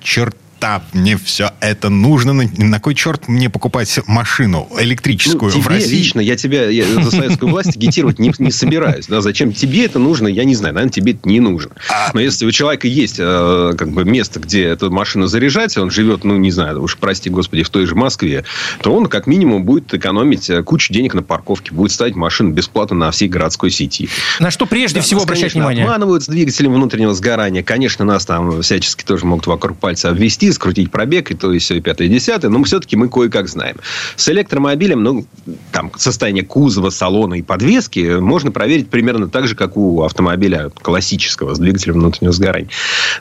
[0.56, 2.34] черта мне все это нужно?
[2.34, 5.96] На, на кой черт мне покупать машину электрическую Ну, в тебе России?
[5.98, 9.08] лично, я тебя я за советскую власть агитировать не, не собираюсь.
[9.08, 9.22] Да?
[9.22, 10.74] Зачем тебе это нужно, я не знаю.
[10.76, 11.72] Наверное, тебе это не нужно.
[12.14, 15.92] Но если у человека есть э, как бы место, где эту машину заряжать, и он
[15.92, 18.44] живет, ну, не знаю, уж прости господи, в той же Москве,
[18.82, 22.96] то он как минимум будет экономить э, кучу денег на парковке, будет ставить машину бесплатно
[22.96, 24.10] на всей городской сети.
[24.40, 25.86] На что прежде Да, всего нас, обращать конечно, внимание?
[25.86, 27.64] обманывают с двигателем внутреннего сгорания.
[27.64, 31.76] Конечно, нас там всячески тоже могут вокруг пальца обвести, скрутить пробег, и то, и все,
[31.76, 32.50] и пятое, и десятое.
[32.50, 33.78] Но все-таки мы кое-как знаем.
[34.16, 35.26] С электромобилем, ну,
[35.72, 41.54] там, состояние кузова, салона и подвески можно проверить примерно так же, как у автомобиля классического
[41.54, 42.70] с двигателем внутреннего сгорания.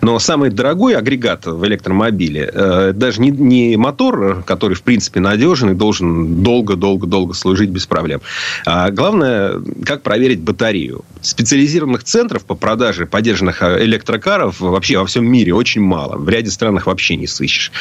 [0.01, 5.71] Но самый дорогой агрегат в электромобиле, э, даже не, не мотор, который, в принципе, надежен
[5.71, 8.21] и должен долго-долго-долго служить без проблем.
[8.67, 11.05] А главное, как проверить батарею.
[11.21, 16.17] Специализированных центров по продаже поддержанных э, электрокаров вообще во всем мире очень мало.
[16.17, 17.73] В ряде странах вообще не сыщешь.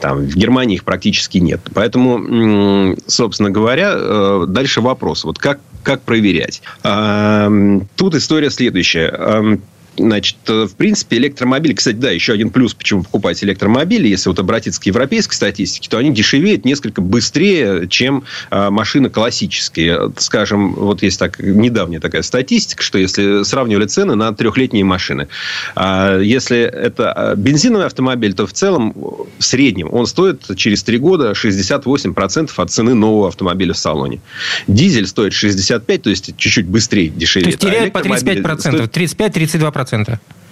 [0.00, 1.60] Там, в Германии их практически нет.
[1.74, 5.24] Поэтому, собственно говоря, э, дальше вопрос.
[5.24, 6.62] Вот как, как проверять?
[6.82, 9.58] А, м, Тут история следующая.
[9.98, 14.38] Значит, э, в принципе, электромобили, кстати, да, еще один плюс, почему покупать электромобили, если вот
[14.38, 20.12] обратиться к европейской статистике, то они дешевеют несколько быстрее, чем э, машины классические.
[20.18, 25.28] Скажем, вот есть так, недавняя такая статистика, что если сравнивали цены на трехлетние машины,
[25.74, 30.98] а если это э, бензиновый автомобиль, то в целом, в среднем, он стоит через три
[30.98, 34.20] года 68% от цены нового автомобиля в салоне.
[34.66, 37.46] Дизель стоит 65%, то есть чуть-чуть быстрее То дешевеет.
[37.46, 39.85] есть А теряют по электромобиль 35%, стоит- 35-32%.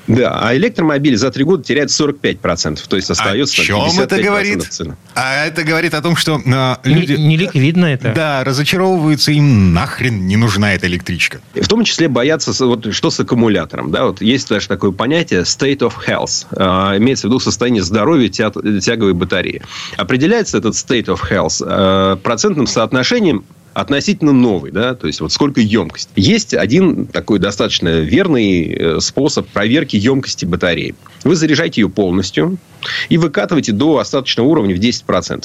[0.06, 2.80] Да, а электромобиль за три года теряет 45%.
[2.88, 4.62] То есть О остается чем 55% это говорит?
[4.64, 4.96] цены.
[5.14, 7.12] А это говорит о том, что Не, люди...
[7.12, 8.12] не ликвидно это.
[8.14, 11.40] Да, разочаровываются, им нахрен не нужна эта электричка.
[11.54, 13.90] В том числе боятся, вот, что с аккумулятором.
[13.90, 14.04] Да?
[14.04, 16.46] Вот есть даже такое понятие state of health.
[16.52, 19.62] Э, имеется в виду состояние здоровья тя- тяговой батареи.
[19.96, 23.44] Определяется этот state of health э, процентным соотношением
[23.74, 26.08] относительно новый, да, то есть вот сколько емкость.
[26.16, 30.94] Есть один такой достаточно верный э, способ проверки емкости батареи.
[31.24, 32.56] Вы заряжаете ее полностью
[33.08, 35.44] и выкатываете до остаточного уровня в 10%.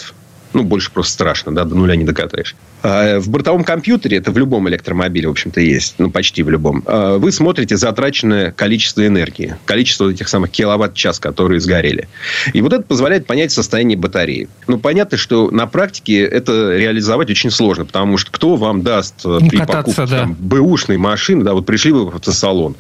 [0.53, 2.55] Ну, больше просто страшно, да, до нуля не докатаешь.
[2.81, 6.83] А в бортовом компьютере, это в любом электромобиле, в общем-то, есть, ну, почти в любом,
[6.85, 12.07] а вы смотрите затраченное количество энергии, количество этих самых киловатт-час, которые сгорели.
[12.53, 14.47] И вот это позволяет понять состояние батареи.
[14.67, 19.39] Ну, понятно, что на практике это реализовать очень сложно, потому что кто вам даст э,
[19.49, 20.19] при кататься, покупке да.
[20.21, 22.75] там, бэушной машины, да, вот пришли вы в автосалон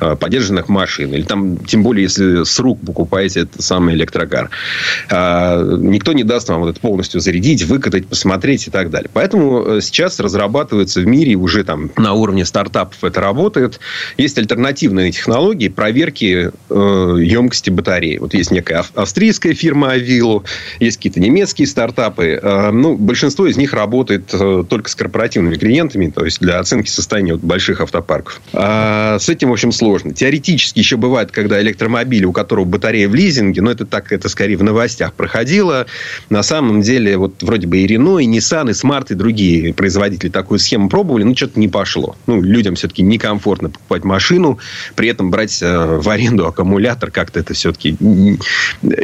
[0.00, 4.50] э, подержанных машин, или там, тем более, если с рук покупаете этот самый электрокар,
[5.10, 9.10] э, никто не даст вам вот это полностью зарядить, выкатать, посмотреть и так далее.
[9.12, 13.80] Поэтому э, сейчас разрабатывается в мире уже там на уровне стартапов это работает.
[14.16, 18.18] Есть альтернативные технологии проверки э, емкости батареи.
[18.18, 20.44] Вот есть некая ав- австрийская фирма Авилу,
[20.80, 22.38] есть какие-то немецкие стартапы.
[22.42, 26.88] Э, ну, большинство из них работает э, только с корпоративными клиентами, то есть для оценки
[26.88, 28.40] состояния вот больших автопарков.
[28.52, 30.12] А с этим, в общем, сложно.
[30.12, 34.56] Теоретически еще бывает, когда электромобили, у которого батарея в лизинге, но это так, это скорее
[34.56, 35.86] в новостях проходило.
[36.30, 40.30] На самом деле, вот вроде бы и Renault, и Nissan, и Smart, и другие производители
[40.30, 42.16] такую схему пробовали, но что-то не пошло.
[42.26, 44.58] Ну, людям все-таки некомфортно покупать машину,
[44.94, 47.96] при этом брать э, в аренду аккумулятор, как-то это все-таки...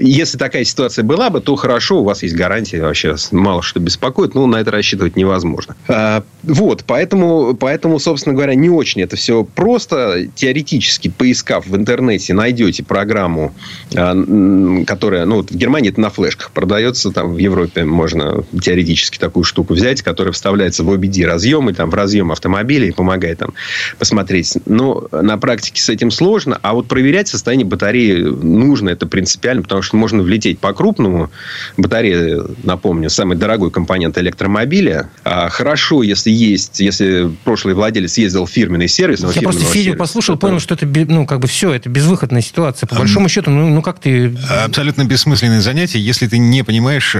[0.00, 4.34] Если такая ситуация была бы, то хорошо, у вас есть гарантия, вообще мало что беспокоит,
[4.34, 5.76] но на это рассчитывать невозможно.
[5.88, 10.28] А, вот, поэтому, поэтому, собственно говоря, не очень это все просто.
[10.34, 13.54] Теоретически, поискав в интернете, найдете программу,
[13.94, 19.18] м, которая, ну, вот в Германии это на флешках продается, там в Европе можно теоретически
[19.18, 23.54] такую штуку взять, которая вставляется в OBD разъемы, там в разъем автомобиля и помогает там
[23.98, 24.56] посмотреть.
[24.66, 29.82] Но на практике с этим сложно, а вот проверять состояние батареи нужно, это принципиально, потому
[29.82, 31.30] что можно влететь по-крупному.
[31.76, 35.10] Батарея, напомню, самый дорогой компонент электромобиля.
[35.24, 39.24] А хорошо, если есть, если прошлый владелец ездил в фирменный сервис.
[39.34, 42.86] Я просто Федю послушал, то- понял, что это, ну, как бы все, это безвыходная ситуация.
[42.86, 44.36] По большому счету, ну, ну как ты...
[44.64, 47.16] Абсолютно бессмысленное занятие, если ты не понимаешь,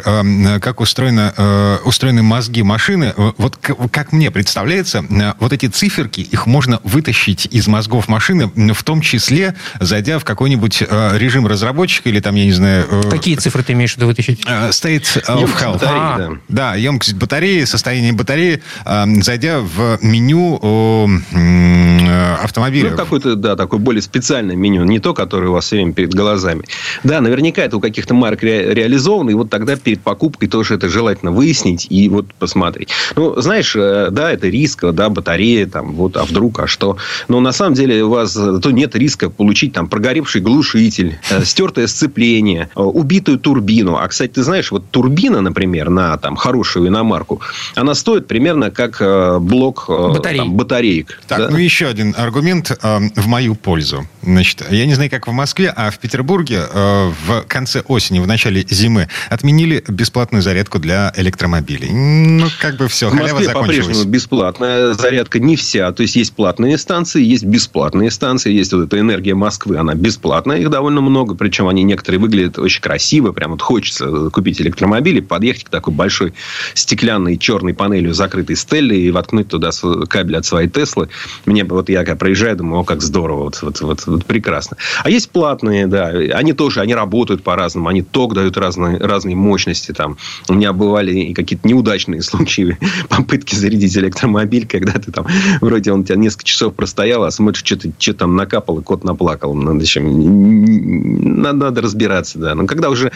[0.60, 3.12] как устроено, э, устроены мозги машины.
[3.16, 8.08] Э, Вот к- как мне представляется, э, вот эти циферки, их можно вытащить из мозгов
[8.08, 12.86] машины, в том числе, зайдя в какой-нибудь э, режим разработчика или там, я не знаю...
[12.90, 14.40] э, Какие цифры ты имеешь в виду вытащить?
[14.46, 15.72] э, State of Емкость health.
[15.74, 16.16] батареи, А.
[16.18, 16.30] да.
[16.48, 22.90] Да, емкость батареи, состояние батареи, э, зайдя в меню м, э, автомобиля.
[22.90, 26.12] Ну, какое-то, да, такое более специальное меню, не то, которое у вас все время перед
[26.14, 26.64] глазами.
[27.04, 30.88] Да, наверняка это у каких-то марок ре- реализовано, и вот тогда перед покупкой тоже это
[30.88, 32.90] желательно выяснить и вот посмотреть.
[33.16, 36.96] Ну, знаешь, э, да, это риск, да, батарея, там, вот, а вдруг, а что?
[37.28, 41.44] Но на самом деле у вас э, то нет риска получить там прогоревший глушитель, э,
[41.44, 43.96] стертое сцепление, убитую турбину.
[43.96, 47.40] А, кстати, ты знаешь, вот турбина, например, на там хорошую иномарку,
[47.74, 49.00] она стоит примерно как
[49.40, 50.38] блок Батарей.
[50.38, 51.20] там, батареек.
[51.26, 51.48] Так, да?
[51.50, 54.06] ну еще один аргумент э, в мою пользу.
[54.22, 58.26] Значит, я не знаю, как в Москве, а в Петербурге э, в конце осени, в
[58.26, 61.90] начале зимы отменили бесплатную зарядку для электромобилей.
[61.90, 63.78] Ну, как бы все, халява Москве закончилась.
[63.78, 65.92] по-прежнему бесплатная зарядка не вся.
[65.92, 68.52] То есть, есть платные станции, есть бесплатные станции.
[68.52, 70.58] Есть вот эта энергия Москвы, она бесплатная.
[70.58, 71.34] Их довольно много.
[71.34, 73.32] Причем они некоторые выглядят очень красиво.
[73.32, 76.34] Прям вот хочется купить электромобиль и подъехать к такой большой
[76.74, 79.70] стеклянной черной панелью закрытой стелли и воткнуть туда
[80.08, 81.08] кабель от своей Теслы.
[81.46, 83.44] Мне вот я когда проезжаю, думаю, о, как здорово.
[83.44, 84.76] Вот, вот, вот, вот прекрасно.
[85.02, 86.08] А есть платные, да.
[86.08, 87.88] Они тоже, они работают по-разному.
[87.88, 89.92] Они ток дают разные, разные мощности.
[89.92, 90.16] Там.
[90.48, 95.26] У меня бывали и какие-то неудачные случаи попытки зарядить электромобиль, когда ты там,
[95.60, 99.54] вроде он тебя несколько часов простоял, а смотришь, что-то что там накапал, и кот наплакал.
[99.54, 102.54] Надо, еще, надо, надо разбираться, да.
[102.54, 103.12] Но когда уже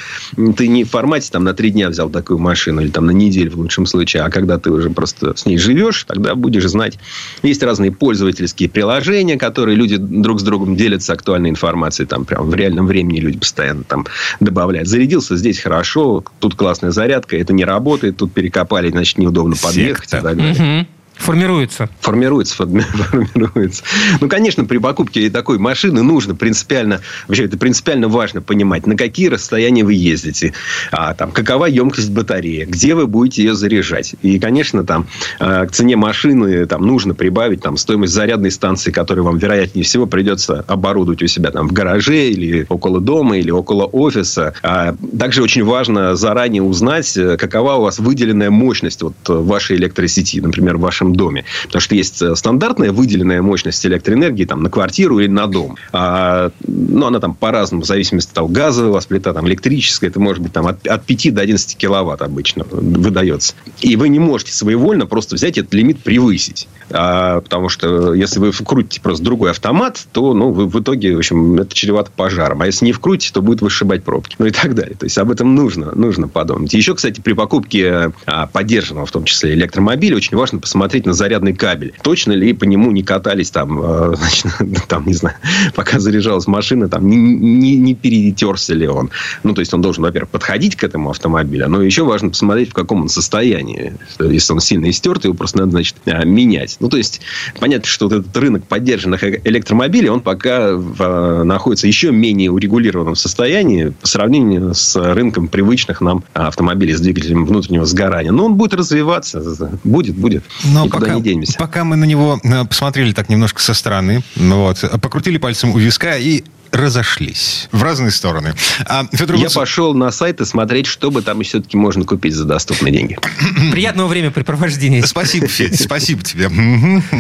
[0.57, 3.53] ты не в формате там на три дня взял такую машину, или там на неделю
[3.53, 6.99] в лучшем случае, а когда ты уже просто с ней живешь, тогда будешь знать.
[7.43, 12.07] Есть разные пользовательские приложения, которые люди друг с другом делятся актуальной информацией.
[12.07, 14.07] Там прям в реальном времени люди постоянно там
[14.41, 14.89] добавляют.
[14.89, 20.07] Зарядился здесь хорошо, тут классная зарядка, это не работает, тут перекопали, значит, неудобно подъехать.
[20.07, 20.23] и Секта.
[20.23, 20.55] так далее.
[20.55, 20.87] Мгм.
[21.17, 21.89] Формируется.
[22.01, 23.83] Формируется, форми- формируется.
[24.21, 29.29] Ну, конечно, при покупке такой машины нужно принципиально, вообще это принципиально важно понимать, на какие
[29.29, 30.53] расстояния вы ездите,
[30.91, 34.15] а, там, какова емкость батареи, где вы будете ее заряжать.
[34.23, 35.07] И, конечно, там
[35.39, 40.07] э, к цене машины там, нужно прибавить там, стоимость зарядной станции, которую вам, вероятнее всего,
[40.07, 44.55] придется оборудовать у себя там, в гараже или около дома, или около офиса.
[44.63, 49.77] А также очень важно заранее узнать, э, какова у вас выделенная мощность вот, э, вашей
[49.77, 51.45] электросети, например, в вашем вашем доме.
[51.65, 55.77] Потому что есть э, стандартная выделенная мощность электроэнергии там, на квартиру или на дом.
[55.93, 60.11] А, ну, она там по-разному, в зависимости от того, газовая у вас плита, там, электрическая,
[60.11, 63.55] это может быть там, от, от 5 до 11 киловатт обычно выдается.
[63.81, 66.69] И вы не можете своевольно просто взять этот лимит превысить.
[66.91, 71.19] А, потому что если вы вкрутите просто другой автомат, то ну, вы в итоге, в
[71.19, 72.63] общем, это чревато пожаром.
[72.63, 74.37] А если не вкрутите, то будет вышибать пробки.
[74.39, 74.97] Ну и так далее.
[74.97, 76.73] То есть об этом нужно, нужно подумать.
[76.75, 81.55] Еще, кстати, при покупке а, поддержанного, в том числе электромобиля, очень важно посмотреть на зарядный
[81.55, 81.93] кабель.
[82.03, 84.47] Точно ли по нему не катались там, а, значит,
[84.89, 85.37] там не знаю,
[85.75, 89.11] пока заряжалась машина, там не, не, не перетерся ли он.
[89.43, 92.75] Ну, то есть он должен, во-первых, подходить к этому автомобилю, но еще важно посмотреть, в
[92.75, 93.95] каком он состоянии.
[94.21, 96.77] Если он сильно истерт, его просто надо, значит, а, менять.
[96.81, 97.21] Ну, то есть
[97.59, 103.17] понятно, что вот этот рынок поддержанных э, электромобилей, он пока в, находится еще менее урегулированном
[103.17, 108.33] состоянии по сравнению с рынком привычных нам автомобилей с двигателем внутреннего сгорания.
[108.33, 109.43] Но он будет развиваться.
[109.85, 110.45] Будет, будет.
[110.65, 111.59] Но Никуда пока, не денемся.
[111.59, 116.17] Пока мы на него э, посмотрели так немножко со стороны, вот, покрутили пальцем у виска
[116.17, 118.55] и разошлись в разные стороны.
[118.87, 122.45] А, Федор Я пошел на сайт и смотреть, что бы там все-таки можно купить за
[122.45, 123.19] доступные деньги.
[123.73, 125.05] Приятного времяпрепровождения.
[125.05, 126.51] Спасибо, Федь, спасибо тебе.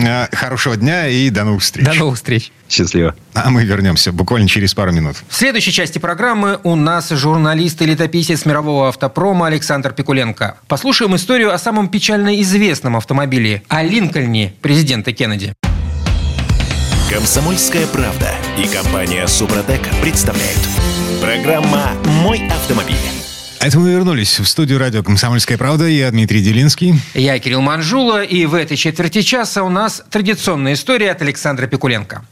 [0.06, 1.86] А, хорошего дня и до новых встреч.
[1.86, 2.52] До новых встреч.
[2.68, 3.14] Счастливо.
[3.34, 5.16] А мы вернемся буквально через пару минут.
[5.28, 10.56] В следующей части программы у нас журналист и летописец мирового автопрома Александр Пикуленко.
[10.66, 15.54] Послушаем историю о самом печально известном автомобиле– о Линкольне президента Кеннеди.
[17.14, 20.58] Комсомольская правда и компания Супротек представляют.
[21.22, 21.92] Программа
[22.24, 22.96] «Мой автомобиль».
[23.60, 25.86] А это мы вернулись в студию радио «Комсомольская правда».
[25.86, 26.94] Я Дмитрий Делинский.
[27.14, 28.24] Я Кирилл Манжула.
[28.24, 32.24] И в этой четверти часа у нас традиционная история от Александра Пикуленко.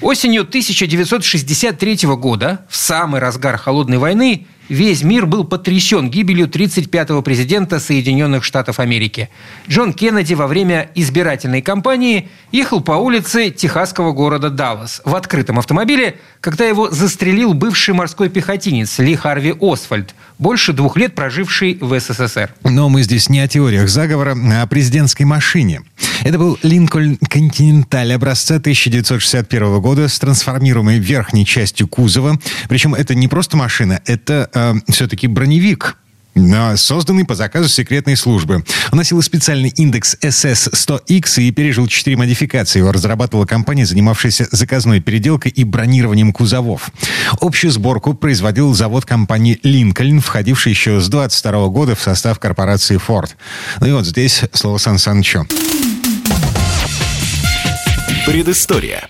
[0.00, 7.80] Осенью 1963 года, в самый разгар Холодной войны, весь мир был потрясен гибелью 35-го президента
[7.80, 9.28] Соединенных Штатов Америки.
[9.68, 16.18] Джон Кеннеди во время избирательной кампании ехал по улице техасского города Даллас в открытом автомобиле,
[16.40, 22.52] когда его застрелил бывший морской пехотинец Ли Харви Освальд, больше двух лет проживший в СССР.
[22.64, 25.82] Но мы здесь не о теориях заговора, а о президентской машине.
[26.24, 32.38] Это был Линкольн Континенталь образца 1961 года с трансформируемой верхней частью кузова.
[32.68, 35.96] Причем это не просто машина, это э, все-таки броневик
[36.76, 38.64] созданный по заказу секретной службы.
[38.92, 42.78] Он носил специальный индекс SS100X и пережил четыре модификации.
[42.78, 46.90] Его разрабатывала компания, занимавшаяся заказной переделкой и бронированием кузовов.
[47.40, 53.30] Общую сборку производил завод компании Lincoln, входивший еще с 22 года в состав корпорации Ford.
[53.80, 55.46] Ну и вот здесь слово Сан Санчо.
[58.26, 59.08] Предыстория.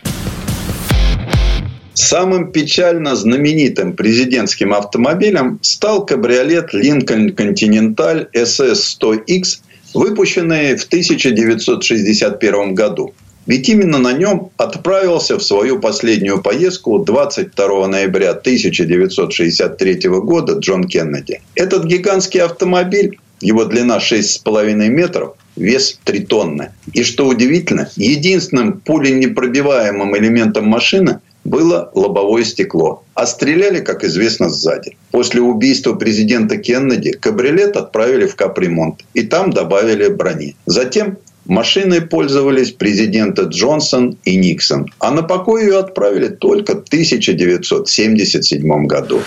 [2.01, 9.59] Самым печально знаменитым президентским автомобилем стал кабриолет Lincoln Continental SS100X,
[9.93, 13.13] выпущенный в 1961 году.
[13.47, 21.43] Ведь именно на нем отправился в свою последнюю поездку 22 ноября 1963 года Джон Кеннеди.
[21.55, 26.71] Этот гигантский автомобиль, его длина 6,5 метров, вес 3 тонны.
[26.95, 33.03] И что удивительно, единственным пуленепробиваемым элементом машины было лобовое стекло.
[33.15, 34.97] А стреляли, как известно, сзади.
[35.11, 39.05] После убийства президента Кеннеди кабриолет отправили в капремонт.
[39.15, 40.57] И там добавили брони.
[40.67, 48.87] Затем Машиной пользовались президенты Джонсон и Никсон, а на покой ее отправили только в 1977
[48.87, 49.21] году.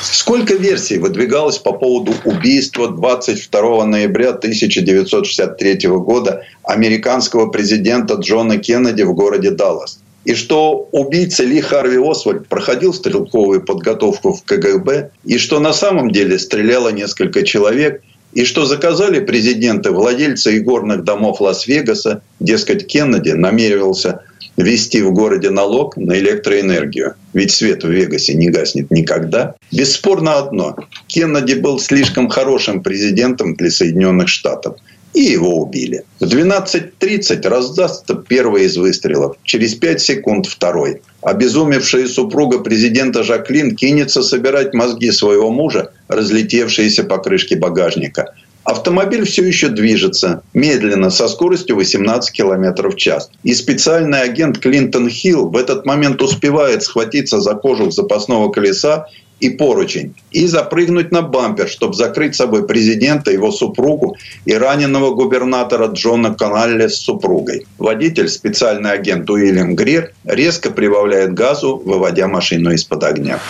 [0.00, 9.12] Сколько версий выдвигалось по поводу убийства 22 ноября 1963 года американского президента Джона Кеннеди в
[9.12, 10.00] городе Даллас?
[10.24, 16.10] И что убийца Ли Харви Освальд проходил стрелковую подготовку в КГБ, и что на самом
[16.10, 18.02] деле стреляло несколько человек,
[18.34, 24.22] и что заказали президенты, владельцы игорных домов Лас-Вегаса, дескать, Кеннеди намеревался
[24.58, 27.14] ввести в городе налог на электроэнергию.
[27.32, 29.54] Ведь свет в Вегасе не гаснет никогда.
[29.72, 30.76] Бесспорно одно.
[31.06, 34.76] Кеннеди был слишком хорошим президентом для Соединенных Штатов.
[35.14, 36.04] И его убили.
[36.20, 39.36] В 12.30 раздастся первый из выстрелов.
[39.42, 41.00] Через 5 секунд второй.
[41.22, 48.34] Обезумевшая супруга президента Жаклин кинется собирать мозги своего мужа, разлетевшиеся по крышке багажника.
[48.68, 53.30] Автомобиль все еще движется медленно, со скоростью 18 км в час.
[53.42, 59.06] И специальный агент Клинтон Хилл в этот момент успевает схватиться за кожух запасного колеса
[59.40, 65.86] и поручень и запрыгнуть на бампер, чтобы закрыть собой президента, его супругу и раненого губернатора
[65.86, 67.66] Джона Каналли с супругой.
[67.78, 73.40] Водитель, специальный агент Уильям Грир, резко прибавляет газу, выводя машину из-под огня.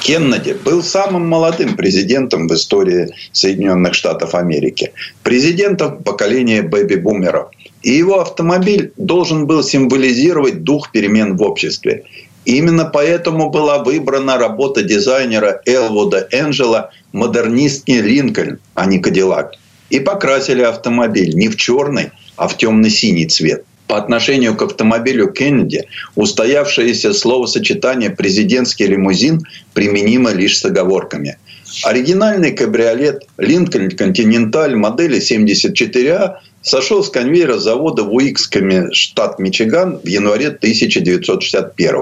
[0.00, 4.92] Кеннеди был самым молодым президентом в истории Соединенных Штатов Америки.
[5.22, 7.50] Президентом поколения бэби-бумеров.
[7.82, 12.04] И его автомобиль должен был символизировать дух перемен в обществе.
[12.48, 19.52] Именно поэтому была выбрана работа дизайнера Элвуда Энджела «Модернистский Линкольн», а не Кадиллак.
[19.90, 25.84] И покрасили автомобиль не в черный, а в темно-синий цвет по отношению к автомобилю Кеннеди
[26.14, 29.42] устоявшееся словосочетание «президентский лимузин»
[29.74, 31.36] применимо лишь с оговорками.
[31.84, 40.06] Оригинальный кабриолет Lincoln Continental модели 74А сошел с конвейера завода в Уикскоме, штат Мичиган, в
[40.06, 41.94] январе 1961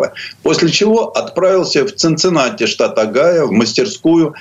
[0.43, 4.35] После чего отправился в Цинциннати, штат Огайо, в мастерскую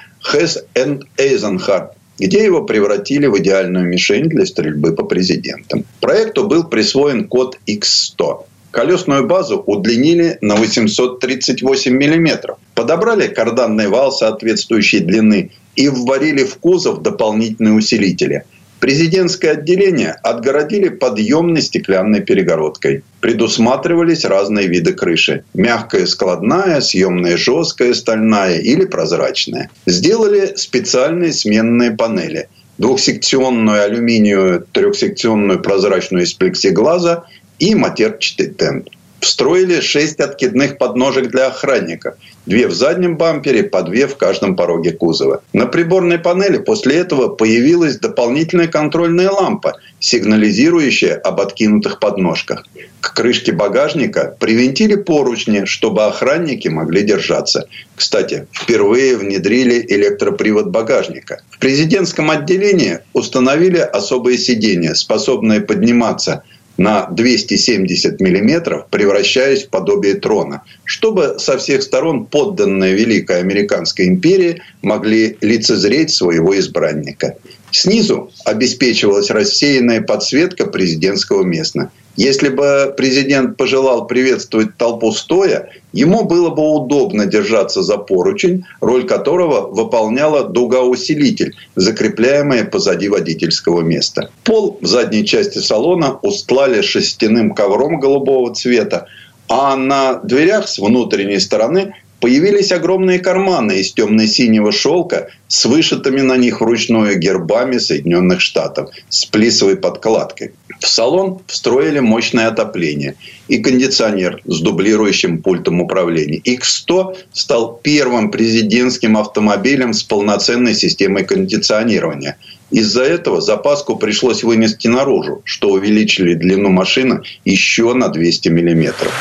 [0.74, 5.86] энд Эйзенхарт где его превратили в идеальную мишень для стрельбы по президентам.
[6.00, 8.46] Проекту был присвоен код X100.
[8.76, 12.58] Колесную базу удлинили на 838 миллиметров.
[12.74, 18.44] Подобрали карданный вал соответствующей длины и вварили в кузов дополнительные усилители–
[18.82, 23.04] Президентское отделение отгородили подъемной стеклянной перегородкой.
[23.22, 25.44] Предусматривались разные виды крыши.
[25.56, 29.72] Мягкая складная, съемная жесткая, стальная или прозрачная.
[29.88, 32.50] Сделали специальные сменные панели.
[32.78, 37.24] Двухсекционную алюминиевую, трехсекционную прозрачную из плексиглаза
[37.60, 38.90] и матерчатый тент
[39.26, 42.16] встроили шесть откидных подножек для охранника.
[42.46, 45.42] Две в заднем бампере, по две в каждом пороге кузова.
[45.52, 52.68] На приборной панели после этого появилась дополнительная контрольная лампа, сигнализирующая об откинутых подножках.
[53.02, 57.68] К крышке багажника привинтили поручни, чтобы охранники могли держаться.
[57.96, 61.42] Кстати, впервые внедрили электропривод багажника.
[61.50, 66.44] В президентском отделении установили особые сиденья, способные подниматься–
[66.78, 74.62] на 270 миллиметров, превращаясь в подобие трона, чтобы со всех сторон подданные Великой Американской империи
[74.82, 77.36] могли лицезреть своего избранника.
[77.72, 86.50] Снизу обеспечивалась рассеянная подсветка президентского места– если бы президент пожелал приветствовать толпу стоя, ему было
[86.50, 94.30] бы удобно держаться за поручень, роль которого выполняла дуга-усилитель, закрепляемая позади водительского места.
[94.44, 99.08] Пол в задней части салона устлали шерстяным ковром голубого цвета,
[99.48, 106.38] а на дверях с внутренней стороны Появились огромные карманы из темно-синего шелка с вышитыми на
[106.38, 110.54] них вручную гербами Соединенных Штатов с плисовой подкладкой.
[110.80, 113.16] В салон встроили мощное отопление
[113.48, 116.40] и кондиционер с дублирующим пультом управления.
[116.40, 122.38] X100 стал первым президентским автомобилем с полноценной системой кондиционирования.
[122.72, 129.14] Из-за этого запаску пришлось вынести наружу, что увеличили длину машины еще на 200 миллиметров.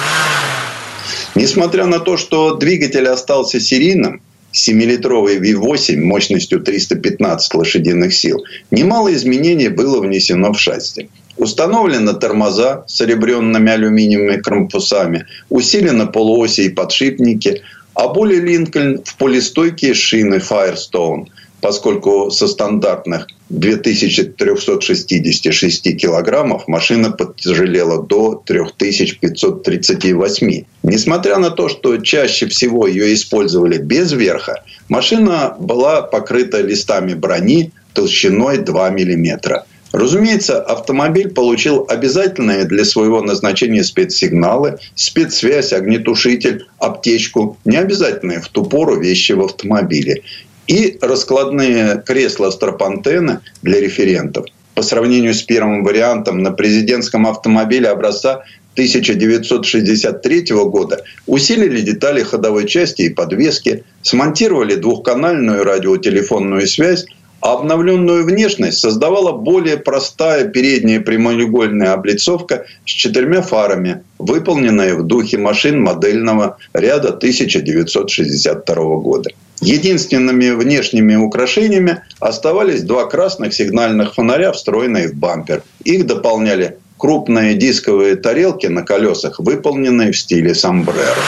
[1.35, 4.22] Несмотря на то, что двигатель остался серийным,
[4.53, 11.09] 7-литровый V8 мощностью 315 лошадиных сил, немало изменений было внесено в шасси.
[11.37, 17.62] Установлены тормоза с серебряными алюминиевыми корпусами, усилены полуоси и подшипники,
[17.95, 21.26] а более Линкольн в полистойкие шины Firestone–
[21.65, 30.65] поскольку со стандартных 2366 килограммов машина потяжелела до 3538.
[30.83, 37.73] Несмотря на то, что чаще всего ее использовали без верха, машина была покрыта листами брони
[37.95, 39.65] толщиной 2 мм.
[39.93, 49.01] Разумеется, автомобиль получил обязательные для своего назначения спецсигналы, спецсвязь, огнетушитель, аптечку, необязательные в ту пору
[49.01, 50.23] вещи в автомобиле
[50.67, 54.47] и раскладные кресла Страпантена для референтов.
[54.75, 63.03] По сравнению с первым вариантом на президентском автомобиле образца 1963 года усилили детали ходовой части
[63.03, 67.07] и подвески, смонтировали двухканальную радиотелефонную связь,
[67.45, 75.36] а обновленную внешность создавала более простая передняя прямоугольная облицовка с четырьмя фарами, выполненная в духе
[75.36, 79.28] машин модельного ряда 1962 года.
[79.61, 85.62] Единственными внешними украшениями оставались два красных сигнальных фонаря, встроенные в бампер.
[85.84, 91.20] Их дополняли крупные дисковые тарелки на колесах, выполненные в стиле сомбреро.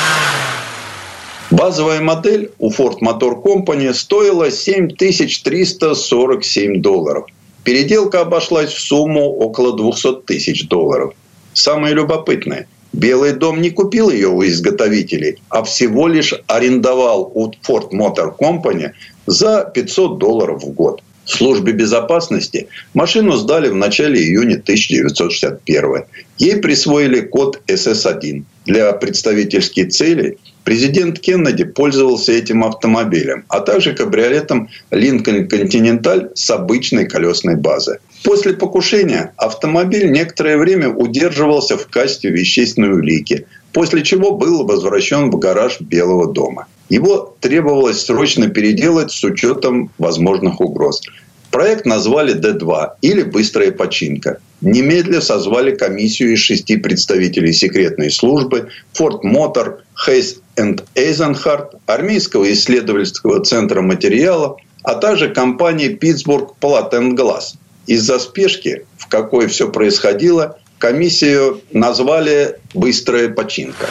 [1.50, 7.26] Базовая модель у Ford Motor Company стоила 7347 долларов.
[7.64, 11.14] Переделка обошлась в сумму около 200 тысяч долларов.
[11.54, 12.66] Самое любопытное–
[12.96, 18.92] Белый дом не купил ее у изготовителей, а всего лишь арендовал у Ford Motor Company
[19.26, 21.02] за 500 долларов в год.
[21.30, 26.04] Службе безопасности машину сдали в начале июня 1961
[26.38, 28.44] Ей присвоили код СС-1.
[28.66, 37.06] Для представительских целей президент Кеннеди пользовался этим автомобилем, а также кабриолетом Lincoln Continental с обычной
[37.06, 37.98] колесной базой.
[38.24, 45.38] После покушения автомобиль некоторое время удерживался в качестве вещественной улики, после чего был возвращен в
[45.38, 46.66] гараж Белого дома.
[46.88, 51.02] Его требовалось срочно переделать с учетом возможных угроз.
[51.50, 54.38] Проект назвали Д-2 или «Быстрая починка».
[54.60, 63.44] Немедля созвали комиссию из шести представителей секретной службы, Форт Мотор, Хейс энд Эйзенхарт, Армейского исследовательского
[63.44, 67.54] центра материалов, а также компании Питтсбург Глаз.
[67.86, 73.86] Из-за спешки, в какой все происходило, комиссию назвали «Быстрая починка».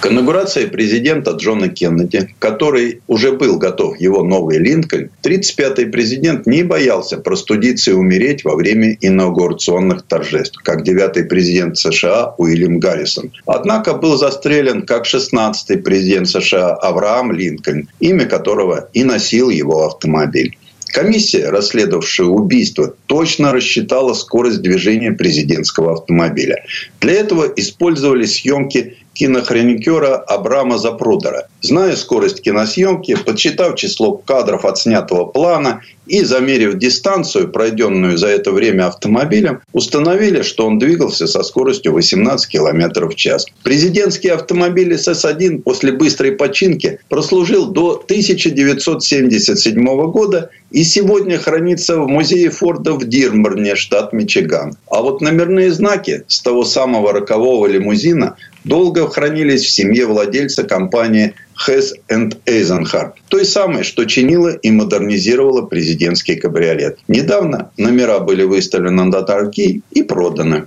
[0.00, 6.62] К инаугурации президента Джона Кеннеди, который уже был готов его новый Линкольн, 35-й президент не
[6.62, 13.32] боялся простудиться и умереть во время инаугурационных торжеств, как 9-й президент США Уильям Гаррисон.
[13.46, 20.56] Однако был застрелен как 16-й президент США Авраам Линкольн, имя которого и носил его автомобиль.
[20.92, 26.64] Комиссия, расследовавшая убийство, точно рассчитала скорость движения президентского автомобиля.
[27.00, 31.48] Для этого использовали съемки кинохроникера Абрама Запрудера.
[31.60, 38.52] Зная скорость киносъемки, подсчитав число кадров от снятого плана и замерив дистанцию, пройденную за это
[38.52, 43.46] время автомобилем, установили, что он двигался со скоростью 18 км в час.
[43.64, 52.50] Президентский автомобиль СС-1 после быстрой починки прослужил до 1977 года и сегодня хранится в музее
[52.50, 54.74] Форда в Дирморне, штат Мичиган.
[54.90, 58.36] А вот номерные знаки с того самого рокового лимузина
[58.68, 61.34] долго хранились в семье владельца компании
[61.66, 66.98] Hess Eisenhardt, той самой, что чинила и модернизировала президентский кабриолет.
[67.08, 70.64] Недавно номера были выставлены на торги и проданы.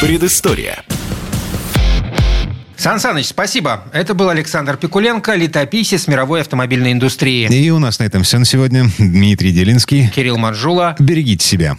[0.00, 0.84] Предыстория.
[2.76, 3.84] Сан Саныч, спасибо.
[3.94, 7.48] Это был Александр Пикуленко, летописец мировой автомобильной индустрии.
[7.48, 8.84] И у нас на этом все на сегодня.
[8.98, 10.10] Дмитрий Делинский.
[10.14, 10.94] Кирилл Манжула.
[10.98, 11.78] Берегите себя.